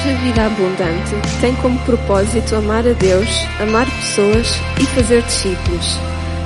[0.00, 3.28] Igreja Vida Abundante tem como propósito amar a Deus,
[3.60, 4.46] amar pessoas
[4.80, 5.86] e fazer discípulos.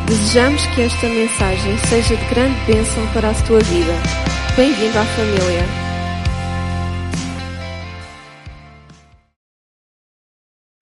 [0.08, 3.93] Desejamos que esta mensagem seja de grande bênção para a tua vida.
[4.56, 5.62] Bem-vindo à família.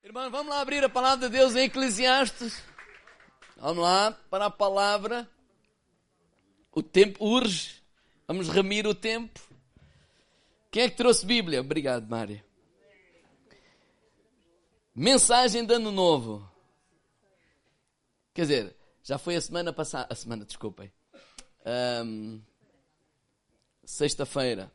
[0.02, 2.62] Irmãos, vamos lá abrir a palavra de Deus em Eclesiastes.
[3.59, 5.29] Vamos lá para a palavra.
[6.73, 7.82] O tempo urge.
[8.27, 9.39] Vamos remir o tempo.
[10.70, 11.61] Quem é que trouxe Bíblia?
[11.61, 12.43] Obrigado, Mária.
[14.95, 16.49] Mensagem de ano novo.
[18.35, 20.07] Quer dizer, já foi a semana passada.
[20.11, 20.93] A semana, desculpem.
[22.05, 22.41] Um,
[23.85, 24.71] Sexta-feira.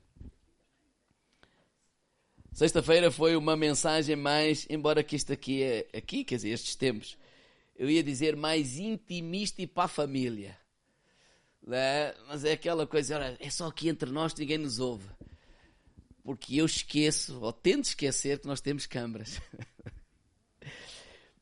[2.52, 7.18] Sexta-feira foi uma mensagem mais, embora que isto aqui é aqui, quer dizer, estes tempos,
[7.76, 10.58] eu ia dizer mais intimista e para a família.
[11.62, 12.14] Né?
[12.28, 15.08] Mas é aquela coisa, olha, é só aqui entre nós, ninguém nos ouve
[16.28, 19.40] porque eu esqueço, ou tento esquecer, que nós temos câmaras.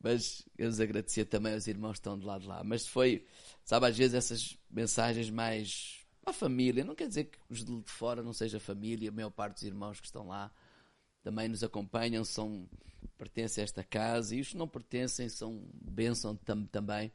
[0.06, 2.62] Mas eu os agradecer também aos irmãos que estão de lado de lá.
[2.62, 3.26] Mas foi,
[3.64, 6.84] sabe, às vezes essas mensagens mais a família.
[6.84, 9.10] Não quer dizer que os de fora não seja família.
[9.10, 10.50] A maior parte dos irmãos que estão lá
[11.22, 12.68] também nos acompanham, são,
[13.18, 14.36] pertencem a esta casa.
[14.36, 17.12] E os que não pertencem são bênção tam, também.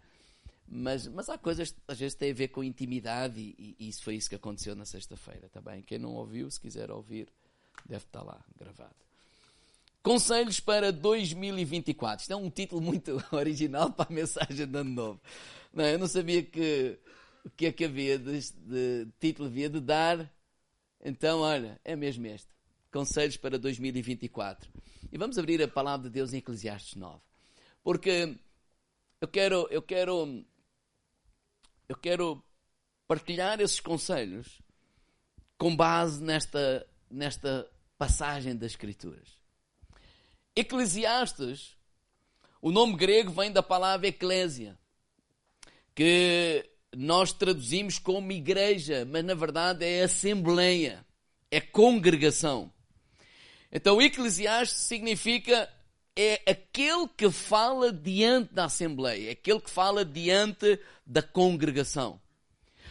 [0.68, 4.16] Mas, mas há coisas às vezes têm a ver com intimidade e, e isso foi
[4.16, 5.82] isso que aconteceu na sexta-feira também.
[5.82, 7.30] Quem não ouviu, se quiser ouvir,
[7.86, 8.96] Deve estar lá gravado.
[10.04, 12.22] Conselhos para 2024.
[12.22, 15.22] Isto é um título muito original para a mensagem de Ano Novo.
[15.72, 16.98] Não, eu não sabia que
[17.46, 20.32] o que é que havia de, de título havia de dar.
[21.04, 22.50] Então, olha, é mesmo este.
[22.92, 24.70] Conselhos para 2024.
[25.12, 27.20] E vamos abrir a palavra de Deus em Eclesiastes 9.
[27.84, 28.36] Porque
[29.20, 30.44] eu quero, eu quero,
[31.88, 32.44] eu quero
[33.08, 34.62] partilhar esses conselhos
[35.58, 39.41] com base nesta nesta passagem das Escrituras.
[40.56, 41.78] Eclesiastes,
[42.62, 44.78] o nome grego vem da palavra eclésia,
[45.96, 51.06] que nós traduzimos como igreja, mas na verdade é assembleia,
[51.50, 52.72] é congregação.
[53.72, 55.70] Então, Eclesiastes significa
[56.16, 62.20] é aquele que fala diante da assembleia, é aquele que fala diante da congregação.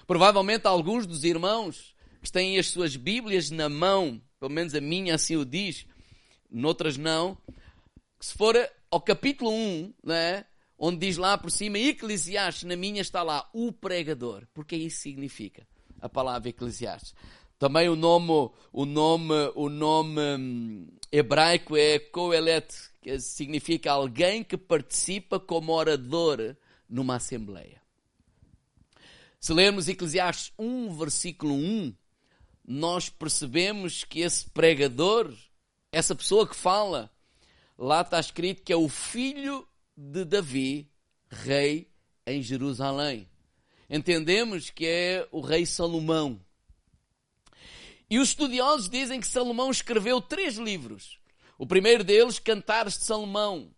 [0.06, 5.14] Provavelmente alguns dos irmãos que têm as suas Bíblias na mão, pelo menos a minha
[5.14, 5.86] assim o diz,
[6.50, 7.36] noutras não,
[8.18, 8.56] que se for
[8.90, 10.44] ao capítulo 1, né,
[10.78, 15.66] onde diz lá por cima, Eclesiastes, na minha está lá, o pregador, porque isso significa
[16.00, 17.14] a palavra Eclesiastes.
[17.58, 24.56] Também o nome, o nome, o nome hum, hebraico é Koelet, que significa alguém que
[24.56, 26.56] participa como orador
[26.88, 27.80] numa assembleia.
[29.38, 31.94] Se lermos Eclesiastes 1, versículo 1,
[32.66, 35.30] nós percebemos que esse pregador,
[35.92, 37.10] essa pessoa que fala,
[37.76, 40.88] lá está escrito que é o filho de Davi,
[41.28, 41.90] rei
[42.26, 43.28] em Jerusalém.
[43.88, 46.40] Entendemos que é o rei Salomão.
[48.08, 51.18] E os estudiosos dizem que Salomão escreveu três livros.
[51.58, 53.70] O primeiro deles, Cantares de Salomão,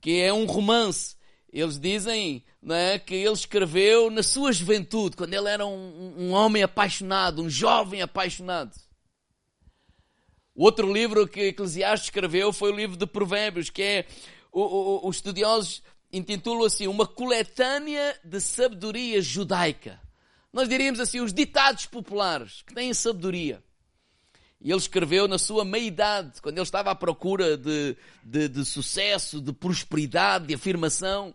[0.00, 1.16] que é um romance.
[1.52, 6.62] Eles dizem né, que ele escreveu na sua juventude, quando ele era um, um homem
[6.62, 8.76] apaixonado, um jovem apaixonado.
[10.56, 14.06] O outro livro que Eclesiastes escreveu foi o livro de Provérbios, que é,
[14.50, 20.00] os estudiosos intitulam assim, uma coletânea de sabedoria judaica.
[20.50, 23.62] Nós diríamos assim, os ditados populares, que têm sabedoria.
[24.58, 27.94] E ele escreveu na sua meia-idade, quando ele estava à procura de,
[28.24, 31.34] de, de sucesso, de prosperidade, de afirmação.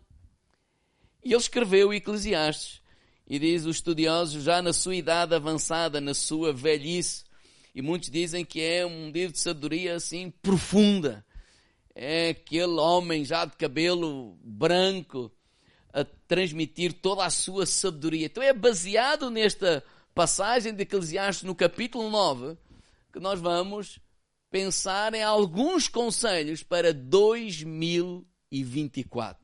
[1.24, 2.82] E ele escreveu Eclesiastes.
[3.28, 7.24] E diz os estudiosos, já na sua idade avançada, na sua velhice,
[7.74, 11.26] e muitos dizem que é um livro de sabedoria assim profunda.
[11.94, 15.32] É aquele homem já de cabelo branco
[15.94, 18.26] a transmitir toda a sua sabedoria.
[18.26, 19.84] Então é baseado nesta
[20.14, 22.58] passagem de Eclesiastes no capítulo 9
[23.12, 24.00] que nós vamos
[24.50, 29.40] pensar em alguns conselhos para 2024.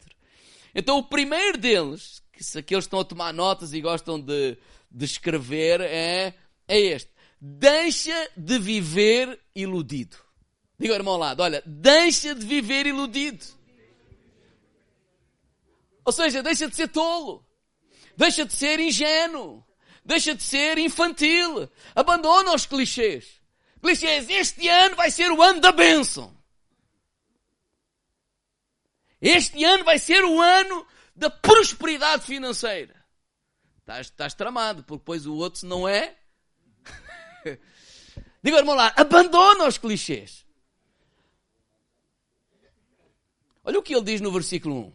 [0.75, 4.57] Então, o primeiro deles, que se aqueles estão a tomar notas e gostam de,
[4.91, 6.35] de escrever, é,
[6.67, 10.17] é este: deixa de viver iludido.
[10.79, 13.45] Diga ao irmão ao lado: olha, deixa de viver iludido.
[16.03, 17.45] Ou seja, deixa de ser tolo,
[18.15, 19.63] deixa de ser ingênuo,
[20.05, 23.41] deixa de ser infantil, abandona os clichês.
[23.81, 26.35] Clichês, este ano vai ser o ano da bênção.
[29.19, 30.85] Este ano vai ser o ano
[31.15, 32.95] da prosperidade financeira.
[33.79, 36.17] Estás, estás tramado, porque depois o outro não é.
[38.47, 40.45] Diga, irmão lá, abandona os clichês.
[43.61, 44.93] Olha o que ele diz no versículo 1.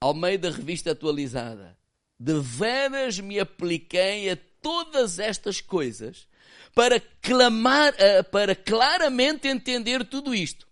[0.00, 1.76] Ao meio da revista atualizada.
[2.18, 6.26] De veras me apliquei a todas estas coisas
[6.74, 10.66] para clamar, eh, para claramente entender tudo isto.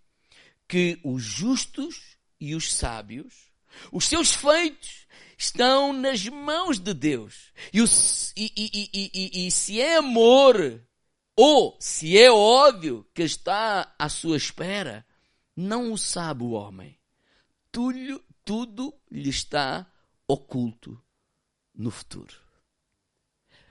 [0.67, 3.53] Que os justos e os sábios,
[3.93, 5.02] os seus feitos,
[5.43, 7.53] estão nas mãos de Deus.
[7.73, 7.85] E, o,
[8.37, 10.81] e, e, e, se é amor
[11.37, 15.05] ou se é ódio que está à sua espera,
[15.57, 16.97] não o sabe o homem.
[17.73, 19.85] Tudo, tudo lhe está
[20.29, 21.03] oculto
[21.75, 22.37] no futuro.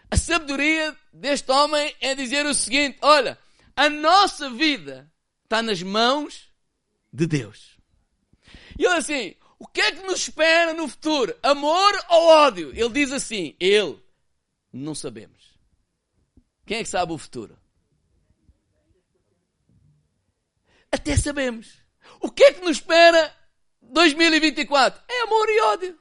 [0.09, 3.39] A sabedoria deste homem é dizer o seguinte: olha,
[3.75, 5.09] a nossa vida
[5.45, 6.49] está nas mãos
[7.13, 7.77] de Deus.
[8.77, 11.37] E ele assim, o que é que nos espera no futuro?
[11.43, 12.71] Amor ou ódio?
[12.73, 14.03] Ele diz assim, ele,
[14.73, 15.55] não sabemos.
[16.65, 17.55] Quem é que sabe o futuro?
[20.91, 21.77] Até sabemos.
[22.19, 23.31] O que é que nos espera
[23.83, 24.99] 2024?
[25.07, 25.99] É amor e ódio.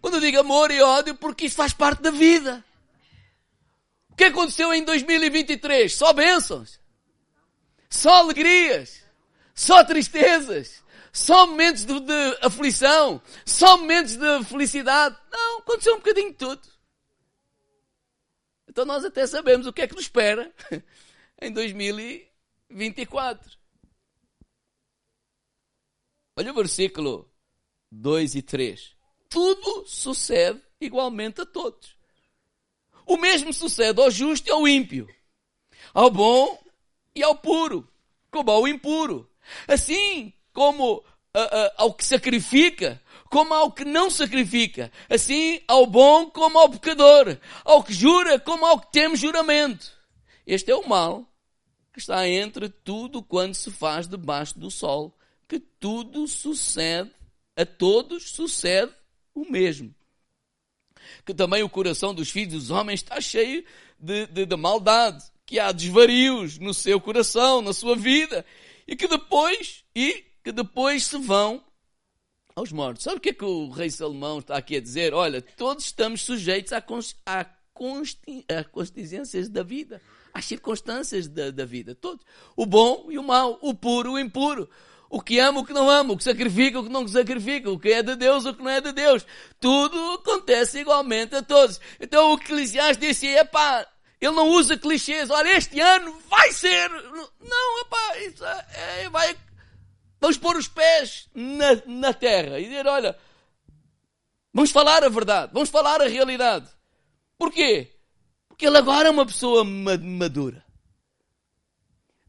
[0.00, 2.64] Quando eu digo amor e ódio, porque isso faz parte da vida
[4.16, 5.94] que aconteceu em 2023?
[5.94, 6.80] Só bênçãos,
[7.88, 9.04] só alegrias,
[9.54, 15.16] só tristezas, só momentos de, de aflição, só momentos de felicidade.
[15.30, 16.62] Não, aconteceu um bocadinho de tudo.
[18.68, 20.54] Então nós até sabemos o que é que nos espera
[21.42, 23.58] em 2024.
[26.36, 27.28] Olha o versículo
[27.90, 28.96] 2 e 3.
[29.28, 31.96] Tudo sucede igualmente a todos.
[33.04, 35.08] O mesmo sucede ao justo e ao ímpio,
[35.92, 36.62] ao bom
[37.14, 37.88] e ao puro,
[38.30, 39.28] como ao impuro.
[39.66, 43.00] Assim como uh, uh, ao que sacrifica,
[43.30, 44.90] como ao que não sacrifica.
[45.08, 49.92] Assim ao bom como ao pecador, ao que jura como ao que teme juramento.
[50.46, 51.26] Este é o mal
[51.92, 55.16] que está entre tudo quando se faz debaixo do sol,
[55.48, 57.10] que tudo sucede,
[57.56, 58.92] a todos sucede
[59.34, 59.92] o mesmo
[61.24, 63.64] que também o coração dos filhos dos homens está cheio
[63.98, 68.44] de, de, de maldade, que há desvarios no seu coração, na sua vida,
[68.86, 71.62] e que depois, e que depois se vão
[72.56, 73.04] aos mortos.
[73.04, 75.14] Sabe o que é que o rei Salomão está aqui a dizer?
[75.14, 80.02] Olha, todos estamos sujeitos à, const, à, consti, à contingências da vida,
[80.34, 82.26] às circunstâncias da, da vida, todos.
[82.56, 84.68] O bom e o mau, o puro e o impuro
[85.12, 87.78] o que ama, o que não ama, o que sacrifica, o que não sacrifica, o
[87.78, 89.26] que é de Deus, o que não é de Deus.
[89.58, 91.80] Tudo acontece igualmente a todos.
[91.98, 93.84] Então o Eclesiastes disse, epá,
[94.20, 96.88] ele não usa clichês, olha, este ano vai ser.
[97.40, 98.66] Não, epá, isso é,
[99.02, 99.36] é, vai.
[100.20, 103.16] Vamos pôr os pés na, na terra e dizer, olha,
[104.52, 106.68] vamos falar a verdade, vamos falar a realidade.
[107.38, 107.96] Porquê?
[108.48, 110.64] Porque ele agora é uma pessoa madura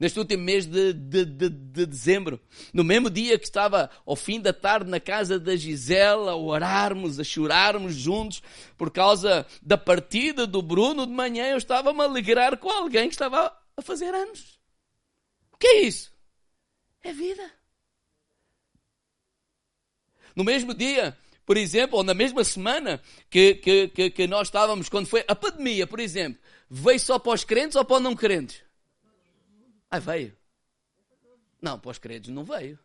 [0.02, 2.42] neste último mês de, de, de, de, dezembro,
[2.74, 7.20] no mesmo dia que estava ao fim da tarde na casa da Gisela, a orarmos,
[7.20, 8.42] a chorarmos juntos
[8.76, 13.14] por causa da partida do Bruno de manhã, eu estava-me a alegrar com alguém que
[13.14, 14.60] estava a fazer anos.
[15.52, 16.12] O que é isso?
[17.04, 17.61] É vida.
[20.36, 24.90] No mesmo dia, por exemplo, ou na mesma semana que, que, que, que nós estávamos,
[24.90, 28.16] quando foi a pandemia, por exemplo, veio só para os crentes ou para os não
[28.16, 28.64] crentes?
[29.90, 30.36] Ah, veio.
[31.62, 32.80] Não, para os credos não veio.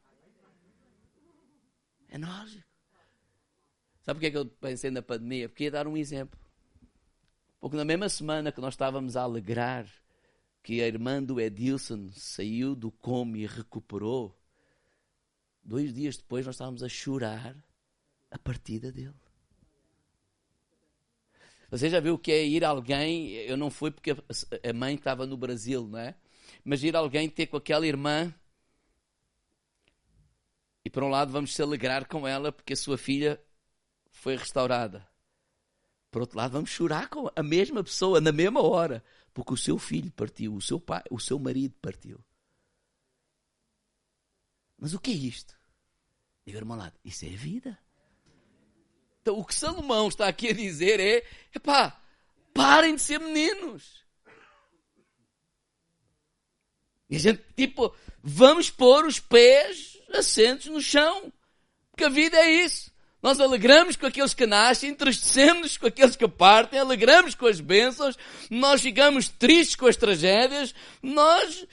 [2.08, 2.66] É lógico.
[4.02, 5.48] Sabe porque é que eu pensei na pandemia?
[5.48, 6.38] Porque ia dar um exemplo.
[7.60, 9.86] Porque na mesma semana que nós estávamos a alegrar
[10.62, 14.36] que a irmã do Edilson saiu do coma e recuperou,
[15.66, 17.56] dois dias depois nós estávamos a chorar
[18.30, 19.14] a partida dele.
[21.70, 23.32] Você já viu o que é ir alguém?
[23.32, 26.14] Eu não fui porque a mãe estava no Brasil, não é?
[26.64, 28.32] Mas ir alguém ter com aquela irmã
[30.85, 33.42] e por um lado vamos se alegrar com ela porque a sua filha
[34.12, 35.06] foi restaurada.
[36.12, 39.04] Por outro lado, vamos chorar com a mesma pessoa na mesma hora,
[39.35, 42.25] porque o seu filho partiu, o seu pai, o seu marido partiu.
[44.78, 45.54] Mas o que é isto?
[46.47, 47.78] Diga, irmão lado, isso é vida.
[49.21, 52.00] Então, o que Salomão está aqui a dizer é: epá,
[52.54, 54.04] parem de ser meninos.
[57.09, 61.33] E a gente, tipo, vamos pôr os pés assentos no chão.
[61.90, 62.92] Porque a vida é isso.
[63.23, 68.16] Nós alegramos com aqueles que nascem, entristecemos com aqueles que partem, alegramos com as bênçãos,
[68.50, 71.66] nós ficamos tristes com as tragédias, nós,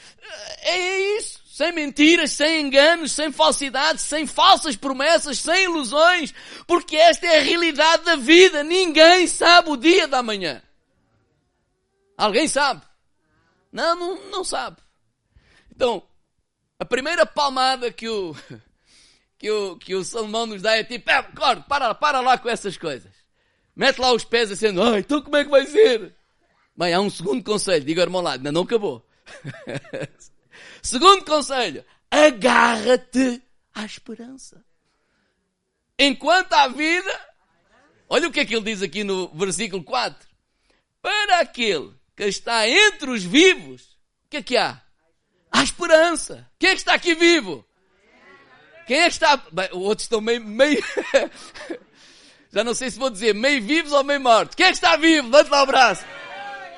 [0.61, 1.42] é, é isso.
[1.53, 6.33] Sem mentiras, sem enganos, sem falsidades, sem falsas promessas, sem ilusões,
[6.65, 8.63] porque esta é a realidade da vida.
[8.63, 10.63] Ninguém sabe o dia da manhã.
[12.17, 12.81] Alguém sabe?
[13.71, 14.77] Não, não, não sabe.
[15.71, 16.01] Então,
[16.79, 18.35] A primeira palmada que o,
[19.37, 22.77] que o, que o Salomão nos dá é tipo, é, para, para lá com essas
[22.77, 23.11] coisas.
[23.75, 26.15] Mete lá os pés assim, ah, então como é que vai ser?
[26.75, 29.07] Bem, há um segundo conselho, diga irmão lá, ainda não acabou.
[30.83, 33.41] segundo conselho, agarra-te
[33.73, 34.63] à esperança.
[35.97, 37.27] Enquanto há vida,
[38.09, 40.27] olha o que é que ele diz aqui no versículo 4.
[41.01, 43.81] Para aquele que está entre os vivos,
[44.25, 44.81] o que é que há?
[45.51, 46.49] Há esperança.
[46.57, 47.65] Quem é que está aqui vivo?
[48.87, 49.37] Quem é que está.
[49.51, 50.43] Bem, outros estão meio.
[50.43, 50.83] meio...
[52.51, 54.55] Já não sei se vou dizer meio vivos ou meio mortos.
[54.55, 55.27] Quem é que está vivo?
[55.27, 56.05] Levante lá o braço.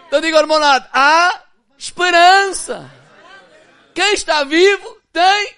[0.07, 1.43] Então diga ao irmão há
[1.77, 2.89] esperança.
[3.95, 5.55] Quem está vivo tem.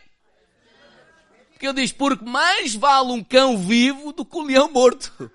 [1.51, 5.32] Porque ele diz, porque mais vale um cão vivo do que um leão morto.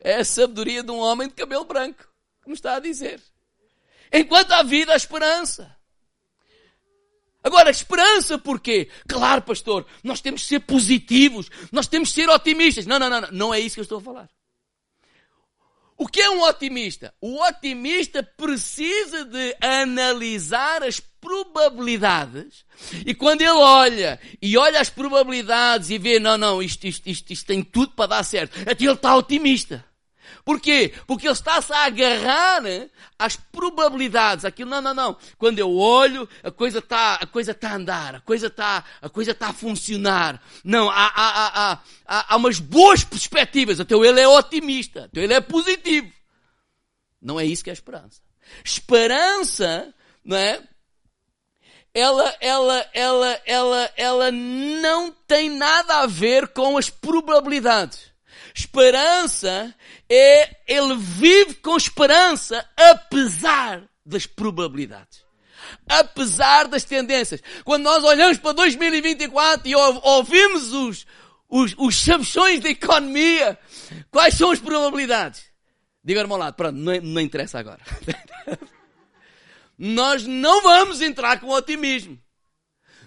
[0.00, 2.04] É a sabedoria de um homem de cabelo branco,
[2.42, 3.22] como está a dizer.
[4.12, 5.74] Enquanto há vida, há esperança.
[7.44, 8.88] Agora, esperança porquê?
[9.08, 12.86] Claro, pastor, nós temos que ser positivos, nós temos que ser otimistas.
[12.86, 14.28] Não, não, não, não, não é isso que eu estou a falar.
[16.02, 17.14] O que é um otimista?
[17.20, 22.64] O otimista precisa de analisar as probabilidades
[23.06, 27.32] e quando ele olha e olha as probabilidades e vê, não, não, isto, isto, isto,
[27.32, 29.84] isto tem tudo para dar certo, até ele está otimista.
[30.44, 30.92] Porquê?
[31.06, 32.62] Porque ele está-se a agarrar
[33.18, 34.44] às probabilidades.
[34.44, 35.16] Aquilo, não, não, não.
[35.38, 39.08] Quando eu olho, a coisa está, a coisa está a andar, a coisa está, a
[39.08, 40.42] coisa está a funcionar.
[40.64, 43.78] Não, há, há, há, há, há umas boas perspectivas.
[43.78, 45.08] Então ele é otimista.
[45.10, 46.12] Então ele é positivo.
[47.20, 48.20] Não é isso que é esperança.
[48.64, 49.94] Esperança,
[50.24, 50.60] não é?
[51.94, 58.11] Ela, ela, ela, ela, ela não tem nada a ver com as probabilidades.
[58.54, 59.74] Esperança
[60.08, 65.24] é ele vive com esperança apesar das probabilidades.
[65.88, 67.40] Apesar das tendências.
[67.64, 71.06] Quando nós olhamos para 2024 e ouvimos os,
[71.48, 72.04] os, os
[72.60, 73.58] da economia,
[74.10, 75.44] quais são as probabilidades?
[76.04, 77.80] Diga ao lado, pronto, não, não interessa agora.
[79.78, 82.18] nós não vamos entrar com otimismo.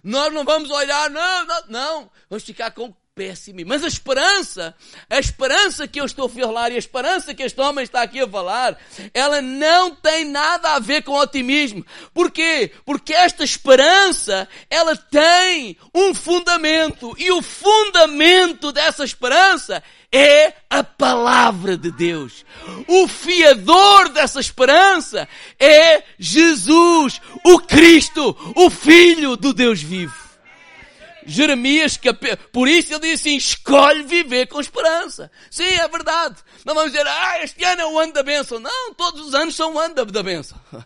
[0.04, 2.12] Nós não vamos olhar, não, não, não.
[2.30, 3.62] Vamos ficar com péssimo.
[3.66, 4.76] Mas a esperança,
[5.10, 8.20] a esperança que eu estou a falar e a esperança que este homem está aqui
[8.20, 8.78] a falar,
[9.14, 11.86] ela não tem nada a ver com otimismo.
[12.14, 12.72] Porquê?
[12.86, 17.16] Porque esta esperança, ela tem um fundamento.
[17.18, 19.82] E o fundamento dessa esperança
[20.12, 22.46] é a palavra de Deus.
[22.86, 25.26] O fiador dessa esperança
[25.58, 30.25] é Jesus, o Cristo, o Filho do Deus vivo.
[31.25, 32.00] Jeremias,
[32.51, 35.32] por isso ele diz assim, escolhe viver com esperança.
[35.50, 36.36] Sim, é verdade.
[36.65, 38.60] Não vamos dizer, ah, este ano é o ano da bênção.
[38.60, 40.60] Não, todos os anos são o ano da, bênção.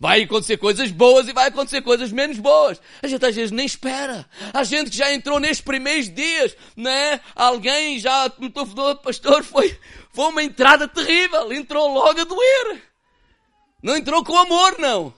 [0.00, 2.80] Vai acontecer coisas boas e vai acontecer coisas menos boas.
[3.00, 4.28] A gente às vezes nem espera.
[4.52, 7.20] A gente que já entrou nestes primeiros dias, né?
[7.34, 9.78] Alguém já me telefonou, pastor, foi,
[10.12, 11.50] foi uma entrada terrível.
[11.52, 12.82] Entrou logo a doer.
[13.82, 15.14] Não entrou com amor, não.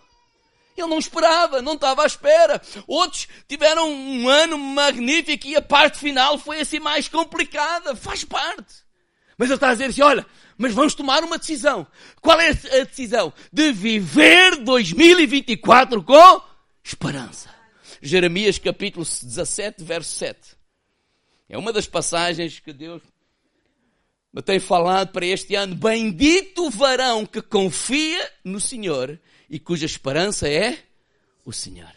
[0.77, 2.61] Ele não esperava, não estava à espera.
[2.87, 7.97] Outros tiveram um ano magnífico e a parte final foi assim mais complicada.
[7.97, 8.87] Faz parte.
[9.39, 11.87] Mas ele está a dizer assim, olha, mas vamos tomar uma decisão.
[12.21, 13.33] Qual é a decisão?
[13.53, 16.43] De viver 2024 com
[16.83, 17.55] esperança.
[18.01, 20.57] Jeremias capítulo 17, verso 7.
[21.49, 23.03] É uma das passagens que Deus
[24.37, 25.75] me tem falado para este ano.
[25.75, 30.79] Bendito o varão que confia no Senhor e cuja esperança é
[31.43, 31.91] o Senhor.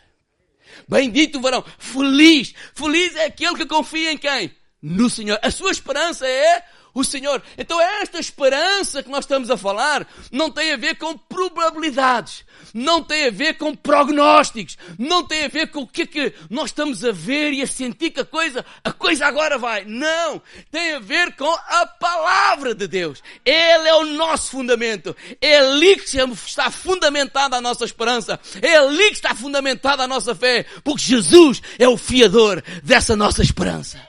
[0.87, 4.55] Bendito o varão, feliz, feliz é aquele que confia em quem?
[4.81, 5.37] No Senhor.
[5.41, 7.41] A sua esperança é o Senhor.
[7.57, 12.43] Então esta esperança que nós estamos a falar não tem a ver com probabilidades,
[12.73, 16.33] não tem a ver com prognósticos, não tem a ver com o que é que
[16.49, 19.85] nós estamos a ver e a sentir que a coisa, a coisa agora vai.
[19.85, 20.41] Não!
[20.71, 23.21] Tem a ver com a palavra de Deus.
[23.45, 25.15] Ele é o nosso fundamento.
[25.41, 28.39] É ali que está fundamentada a nossa esperança.
[28.61, 30.65] É ali que está fundamentada a nossa fé.
[30.83, 34.08] Porque Jesus é o fiador dessa nossa esperança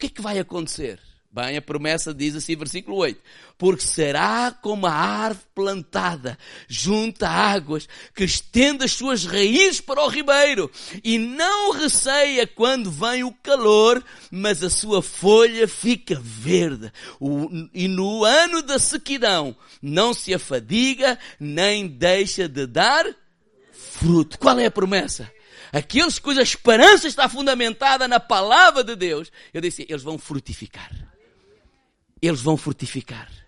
[0.00, 0.98] que é que vai acontecer?
[1.32, 3.20] Bem, a promessa diz assim, versículo 8:
[3.56, 10.02] Porque será como a árvore plantada junto a águas, que estende as suas raízes para
[10.02, 10.68] o ribeiro,
[11.04, 16.90] e não receia quando vem o calor, mas a sua folha fica verde.
[17.72, 23.06] e no ano da sequidão não se afadiga, nem deixa de dar
[23.72, 24.36] fruto.
[24.36, 25.30] Qual é a promessa?
[25.72, 30.90] Aqueles cuja esperança está fundamentada na palavra de Deus, eu disse, eles vão frutificar.
[32.20, 33.39] Eles vão frutificar.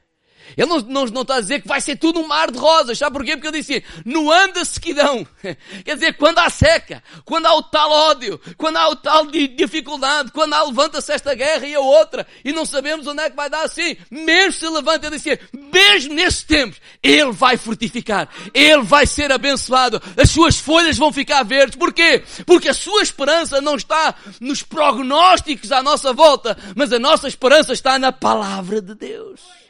[0.56, 2.98] Ele não, não, não está a dizer que vai ser tudo um mar de rosas.
[2.98, 3.36] Sabe porquê?
[3.36, 5.26] Porque ele disse, no ano da sequidão.
[5.84, 9.48] Quer dizer, quando há seca, quando há o tal ódio, quando há o tal de
[9.48, 13.36] dificuldade, quando há levanta-se esta guerra e a outra, e não sabemos onde é que
[13.36, 18.82] vai dar assim, mesmo se levanta, ele disse, mesmo nesses tempos, ele vai fortificar, ele
[18.82, 21.76] vai ser abençoado, as suas folhas vão ficar verdes.
[21.76, 22.22] Porquê?
[22.46, 27.72] Porque a sua esperança não está nos prognósticos à nossa volta, mas a nossa esperança
[27.72, 29.61] está na palavra de Deus.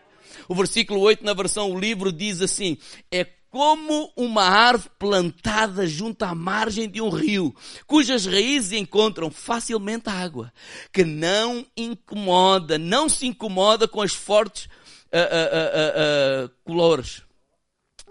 [0.52, 2.76] O versículo 8 na versão o livro diz assim:
[3.10, 7.56] é como uma árvore plantada junto à margem de um rio,
[7.86, 10.52] cujas raízes encontram facilmente água,
[10.92, 17.22] que não incomoda, não se incomoda com as fortes uh, uh, uh, colores.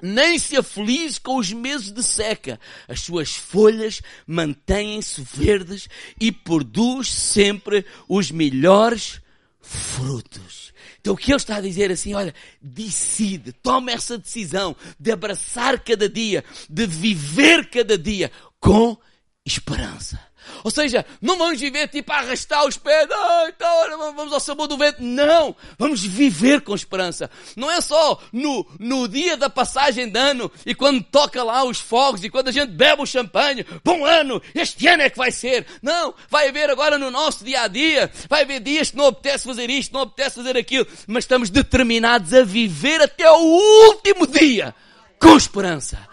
[0.01, 2.60] Nem se aflige com os meses de seca.
[2.88, 5.88] As suas folhas mantêm-se verdes
[6.19, 9.21] e produz sempre os melhores
[9.62, 10.70] frutos.
[11.01, 15.79] Então o que ele está a dizer assim, olha, decide, toma essa decisão de abraçar
[15.79, 18.96] cada dia, de viver cada dia com
[19.43, 20.20] esperança.
[20.63, 24.67] Ou seja, não vamos viver tipo a arrastar os pés, ah, então vamos ao sabor
[24.67, 25.01] do vento.
[25.01, 25.55] Não!
[25.77, 27.29] Vamos viver com esperança.
[27.55, 31.79] Não é só no, no dia da passagem de ano e quando toca lá os
[31.79, 35.31] fogos e quando a gente bebe o champanhe, bom ano, este ano é que vai
[35.31, 35.65] ser.
[35.81, 36.13] Não!
[36.29, 39.69] Vai haver agora no nosso dia a dia, vai haver dias que não apetece fazer
[39.69, 43.39] isto, não apetece fazer aquilo, mas estamos determinados a viver até o
[43.88, 44.74] último dia
[45.19, 46.11] com esperança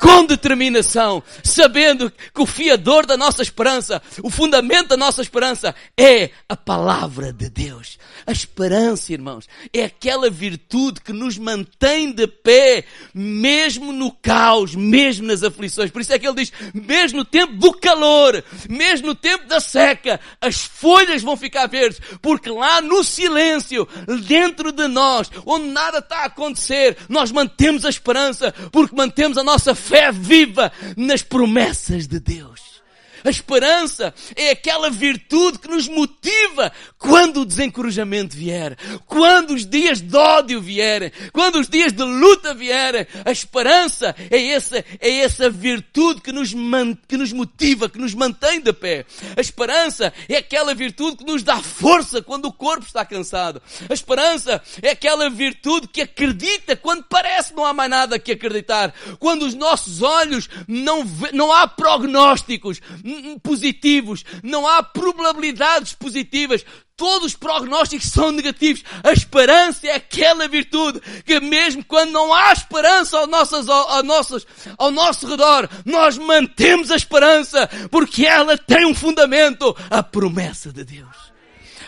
[0.00, 6.30] com determinação, sabendo que o fiador da nossa esperança, o fundamento da nossa esperança é
[6.48, 7.98] a palavra de Deus.
[8.26, 15.26] A esperança, irmãos, é aquela virtude que nos mantém de pé, mesmo no caos, mesmo
[15.26, 15.90] nas aflições.
[15.90, 19.60] Por isso é que ele diz, mesmo no tempo do calor, mesmo no tempo da
[19.60, 23.86] seca, as folhas vão ficar verdes, porque lá no silêncio,
[24.26, 29.44] dentro de nós, onde nada está a acontecer, nós mantemos a esperança, porque mantemos a
[29.44, 32.69] nossa fé fé viva nas promessas de Deus.
[33.24, 40.00] A esperança é aquela virtude que nos motiva quando o desencorajamento vier, quando os dias
[40.00, 43.06] de ódio vierem, quando os dias de luta vierem.
[43.24, 48.14] A esperança é essa, é essa virtude que nos, man, que nos motiva, que nos
[48.14, 49.04] mantém de pé.
[49.36, 53.62] A esperança é aquela virtude que nos dá força quando o corpo está cansado.
[53.88, 58.94] A esperança é aquela virtude que acredita quando parece não há mais nada que acreditar.
[59.18, 62.80] Quando os nossos olhos não, não há prognósticos,
[63.42, 66.64] positivos, não há probabilidades positivas.
[66.96, 68.84] Todos os prognósticos são negativos.
[69.02, 74.46] A esperança é aquela virtude que mesmo quando não há esperança ao, nossas, ao, nossas,
[74.76, 80.84] ao nosso redor, nós mantemos a esperança porque ela tem um fundamento, a promessa de
[80.84, 81.30] Deus.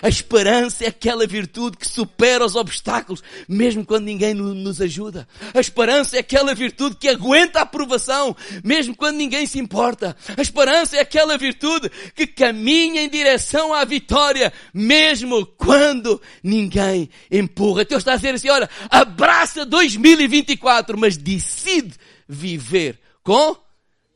[0.02, 5.28] A esperança é aquela virtude que supera os obstáculos, mesmo quando ninguém nos ajuda.
[5.54, 10.16] A esperança é aquela virtude que aguenta a aprovação, mesmo quando ninguém se importa.
[10.36, 17.84] A esperança é aquela virtude que caminha em direção à vitória, mesmo quando ninguém empurra.
[17.84, 21.94] Deus está a dizer assim, olha, abraça 2024, mas decide
[22.28, 23.56] viver com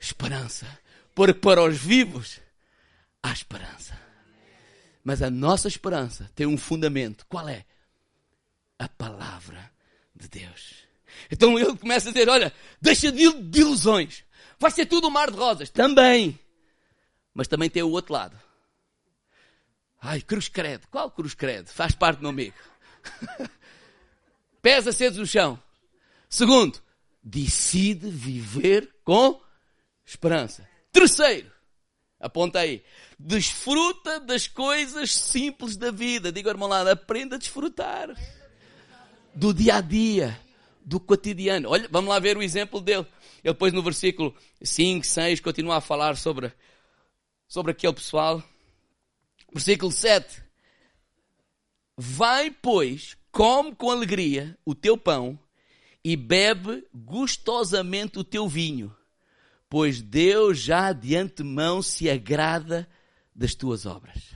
[0.00, 0.66] esperança.
[1.14, 2.40] Porque para os vivos
[3.22, 3.75] há esperança.
[5.06, 7.24] Mas a nossa esperança tem um fundamento.
[7.28, 7.64] Qual é?
[8.76, 9.70] A palavra
[10.12, 10.74] de Deus.
[11.30, 14.24] Então ele começa a dizer: Olha, deixa de, ilusões.
[14.58, 15.70] Vai ser tudo um mar de rosas.
[15.70, 16.36] Também.
[17.32, 18.36] Mas também tem o outro lado.
[20.02, 20.88] Ai, cruz credo.
[20.88, 21.68] Qual cruz credo?
[21.68, 22.56] Faz parte do meu amigo.
[24.60, 25.62] Pés acedos no chão.
[26.28, 26.82] Segundo,
[27.22, 29.40] decide viver com
[30.04, 30.68] esperança.
[30.90, 31.52] Terceiro,
[32.26, 32.82] aponta aí,
[33.18, 36.30] Desfruta das coisas simples da vida.
[36.30, 38.14] Diga, irmão lá, aprenda a desfrutar
[39.34, 40.40] do dia a dia,
[40.84, 41.68] do cotidiano.
[41.68, 43.06] Olha, vamos lá ver o exemplo dele.
[43.44, 46.52] Ele depois no versículo 5, 6 continua a falar sobre,
[47.46, 48.42] sobre aquele pessoal.
[49.52, 50.42] Versículo 7.
[51.96, 55.38] Vai, pois, come com alegria o teu pão
[56.02, 58.95] e bebe gostosamente o teu vinho,
[59.68, 62.88] pois Deus já de antemão se agrada
[63.34, 64.34] das tuas obras.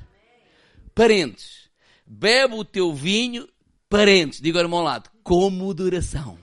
[0.95, 1.71] Parentes,
[2.07, 3.49] bebe o teu vinho,
[3.89, 6.39] parentes, diga ao irmão lado, com moderação.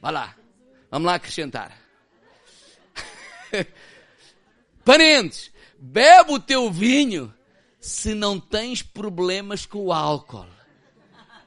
[0.00, 0.36] Vá lá,
[0.90, 1.76] vamos lá acrescentar.
[4.84, 7.32] parentes, bebe o teu vinho
[7.80, 10.46] se não tens problemas com o álcool.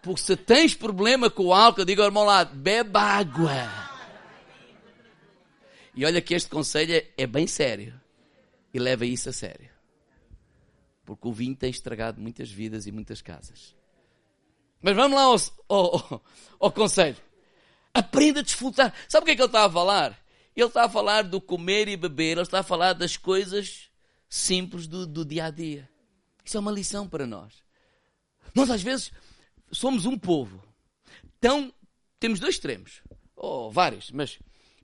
[0.01, 3.86] Porque se tens problema com o álcool, diga ao irmão lado, bebe água.
[5.97, 7.99] E olha que este conselho é, é bem sério
[8.71, 9.67] e leva isso a sério.
[11.03, 13.75] Porque o vinho tem estragado muitas vidas e muitas casas.
[14.79, 15.35] Mas vamos lá ao,
[15.67, 16.23] ao,
[16.61, 17.17] ao conselho.
[17.91, 18.93] Aprenda a desfrutar.
[19.09, 20.23] Sabe o que é que ele está a falar?
[20.55, 23.89] Ele está a falar do comer e beber, ele está a falar das coisas
[24.29, 25.89] simples do, do dia a dia.
[26.45, 27.63] Isso é uma lição para nós.
[28.53, 29.11] Nós, às vezes,
[29.71, 30.63] somos um povo.
[31.41, 31.73] Tão,
[32.19, 33.01] temos dois extremos.
[33.35, 34.37] Ou oh, vários, mas.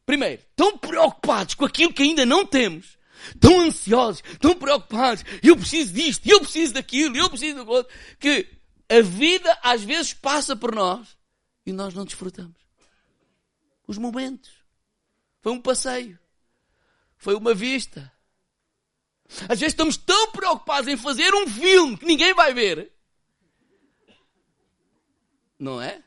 [0.05, 2.97] Primeiro, tão preocupados com aquilo que ainda não temos.
[3.39, 5.23] Tão ansiosos, tão preocupados.
[5.41, 7.93] Eu preciso disto, eu preciso daquilo, eu preciso do outro.
[8.19, 8.47] Que
[8.89, 11.17] a vida às vezes passa por nós
[11.65, 12.57] e nós não desfrutamos.
[13.87, 14.51] Os momentos.
[15.41, 16.19] Foi um passeio.
[17.17, 18.11] Foi uma vista.
[19.47, 22.91] Às vezes estamos tão preocupados em fazer um filme que ninguém vai ver.
[25.57, 26.03] Não é?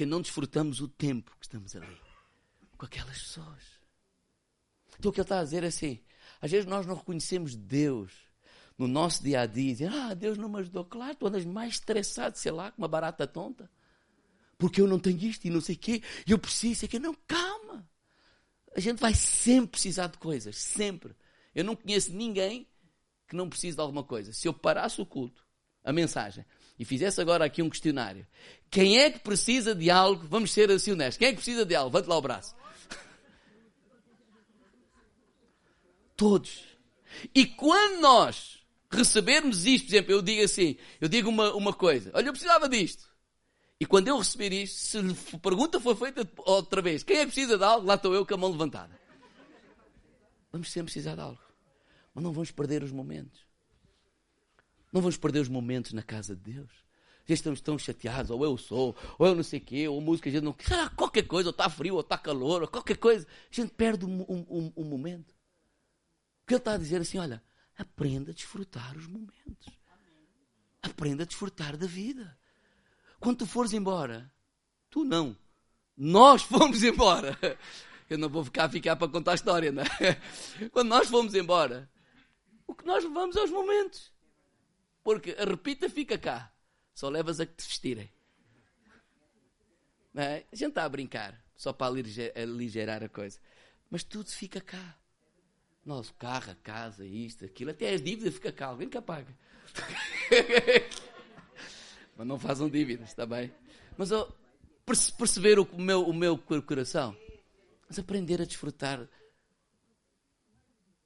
[0.00, 2.00] Que não desfrutamos o tempo que estamos ali
[2.78, 3.62] com aquelas pessoas.
[4.98, 6.00] Então o que ele está a dizer é assim:
[6.40, 8.10] às vezes nós não reconhecemos Deus
[8.78, 10.86] no nosso dia a dia, dizer, ah, Deus não me ajudou.
[10.86, 13.70] Claro, tu andas mais estressado, sei lá, com uma barata tonta.
[14.56, 16.98] Porque eu não tenho isto e não sei o quê, e eu preciso, sei que
[16.98, 17.86] não, calma.
[18.74, 21.14] A gente vai sempre precisar de coisas, sempre.
[21.54, 22.66] Eu não conheço ninguém
[23.28, 24.32] que não precise de alguma coisa.
[24.32, 25.44] Se eu parasse o culto,
[25.84, 26.42] a mensagem,
[26.80, 28.26] e fizesse agora aqui um questionário,
[28.70, 30.26] quem é que precisa de algo?
[30.26, 31.18] Vamos ser assim honestos.
[31.18, 31.94] Quem é que precisa de algo?
[31.94, 32.56] Levante lá o braço.
[36.16, 36.64] Todos.
[37.34, 42.10] E quando nós recebermos isto, por exemplo, eu digo assim, eu digo uma, uma coisa,
[42.14, 43.04] olha, eu precisava disto.
[43.78, 47.32] E quando eu receber isto, se a pergunta for feita outra vez, quem é que
[47.32, 47.86] precisa de algo?
[47.86, 48.98] Lá estou eu com a mão levantada.
[50.50, 51.42] Vamos sempre precisar de algo.
[52.14, 53.49] Mas não vamos perder os momentos.
[54.92, 56.70] Não vamos perder os momentos na casa de Deus.
[57.26, 60.28] Já estamos tão chateados, ou eu sou, ou eu não sei o quê, ou música,
[60.28, 63.26] a gente não quer, qualquer coisa, ou está frio, ou está calor, ou qualquer coisa.
[63.50, 65.30] A gente perde um, um, um, momento.
[66.42, 67.42] O que ele está a dizer assim, olha,
[67.78, 69.68] aprenda a desfrutar os momentos.
[70.82, 72.36] Aprenda a desfrutar da vida.
[73.20, 74.32] Quando tu fores embora,
[74.88, 75.36] tu não.
[75.96, 77.38] Nós fomos embora.
[78.08, 80.68] Eu não vou ficar, ficar para contar a história, não é?
[80.70, 81.88] Quando nós fomos embora,
[82.66, 84.10] o que nós levamos é os momentos.
[85.02, 86.52] Porque a repita fica cá.
[86.94, 88.10] Só levas a que te vestirem.
[90.14, 90.44] É?
[90.52, 91.94] A gente está a brincar, só para
[92.34, 93.38] aligerar a coisa.
[93.88, 94.96] Mas tudo fica cá.
[95.84, 98.66] Nosso carro, a casa, isto, aquilo, até as dívidas fica cá.
[98.66, 99.34] Alguém que apaga.
[102.16, 103.52] Mas não façam dívidas, está bem?
[103.96, 104.30] Mas oh,
[104.84, 107.16] perceber o meu, o meu coração.
[107.88, 109.08] Mas aprender a desfrutar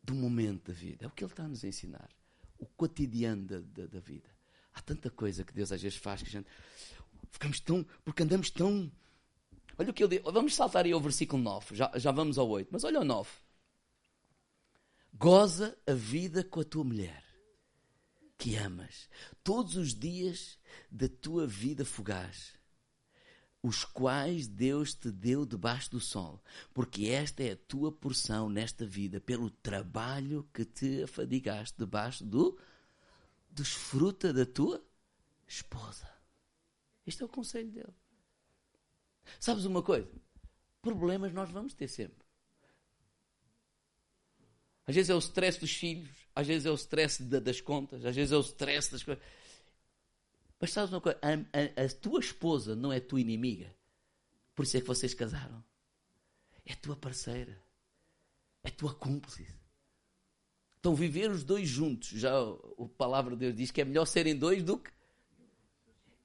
[0.02, 1.04] do momento da vida.
[1.04, 2.08] É o que ele está a nos ensinar.
[2.58, 4.28] O cotidiano da, da, da vida.
[4.72, 6.48] Há tanta coisa que Deus às vezes faz que a gente
[7.30, 7.84] ficamos tão.
[8.04, 8.90] porque andamos tão.
[9.78, 10.32] Olha o que ele diz.
[10.32, 11.74] Vamos saltar aí ao versículo 9.
[11.74, 12.68] Já, já vamos ao 8.
[12.70, 13.30] Mas olha o 9.
[15.12, 17.24] Goza a vida com a tua mulher
[18.36, 19.08] que amas,
[19.42, 20.58] todos os dias
[20.90, 22.52] da tua vida fugaz,
[23.64, 26.38] os quais Deus te deu debaixo do sol,
[26.74, 32.60] porque esta é a tua porção nesta vida, pelo trabalho que te afadigaste debaixo do
[33.50, 34.84] desfruta da tua
[35.48, 36.06] esposa.
[37.06, 37.94] Este é o conselho dele.
[39.40, 40.12] Sabes uma coisa?
[40.82, 42.22] Problemas nós vamos ter sempre.
[44.86, 48.14] Às vezes é o stress dos filhos, às vezes é o stress das contas, às
[48.14, 49.24] vezes é o stress das coisas.
[50.60, 51.18] Mas sabes uma coisa?
[51.20, 53.74] A, a, a, tua esposa não é tua inimiga.
[54.54, 55.62] Por isso é que vocês casaram.
[56.64, 57.60] É tua parceira.
[58.62, 59.46] É tua cúmplice.
[60.78, 64.36] Então, viver os dois juntos, já a palavra de Deus diz que é melhor serem
[64.36, 64.90] dois do que.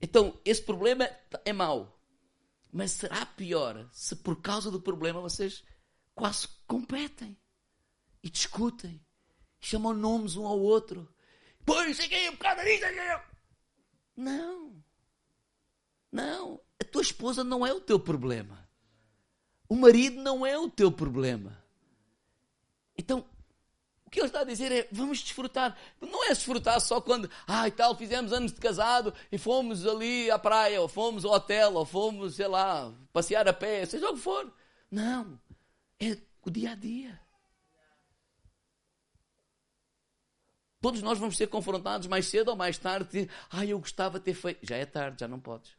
[0.01, 1.09] Então, esse problema
[1.45, 1.97] é mau.
[2.71, 5.63] Mas será pior se por causa do problema vocês
[6.13, 7.37] quase competem
[8.21, 9.01] e discutem,
[9.59, 11.07] chamam nomes um ao outro.
[11.65, 12.85] Pois, quem, por causa disso,
[14.19, 14.73] Não.
[16.11, 16.59] Não.
[16.77, 18.67] A tua esposa não é o teu problema.
[19.69, 21.57] O marido não é o teu problema.
[22.97, 23.23] Então,
[24.05, 25.77] o que ele está a dizer é: vamos desfrutar.
[26.01, 30.29] Não é desfrutar só quando, ah, e tal, fizemos anos de casado e fomos ali
[30.29, 34.15] à praia, ou fomos ao hotel, ou fomos, sei lá, passear a pé, seja o
[34.15, 34.51] que for.
[34.91, 35.39] Não.
[35.97, 37.17] É o dia a dia.
[40.81, 43.25] Todos nós vamos ser confrontados mais cedo ou mais tarde.
[43.25, 44.65] De, ah, eu gostava de ter feito.
[44.65, 45.71] Já é tarde, já não podes.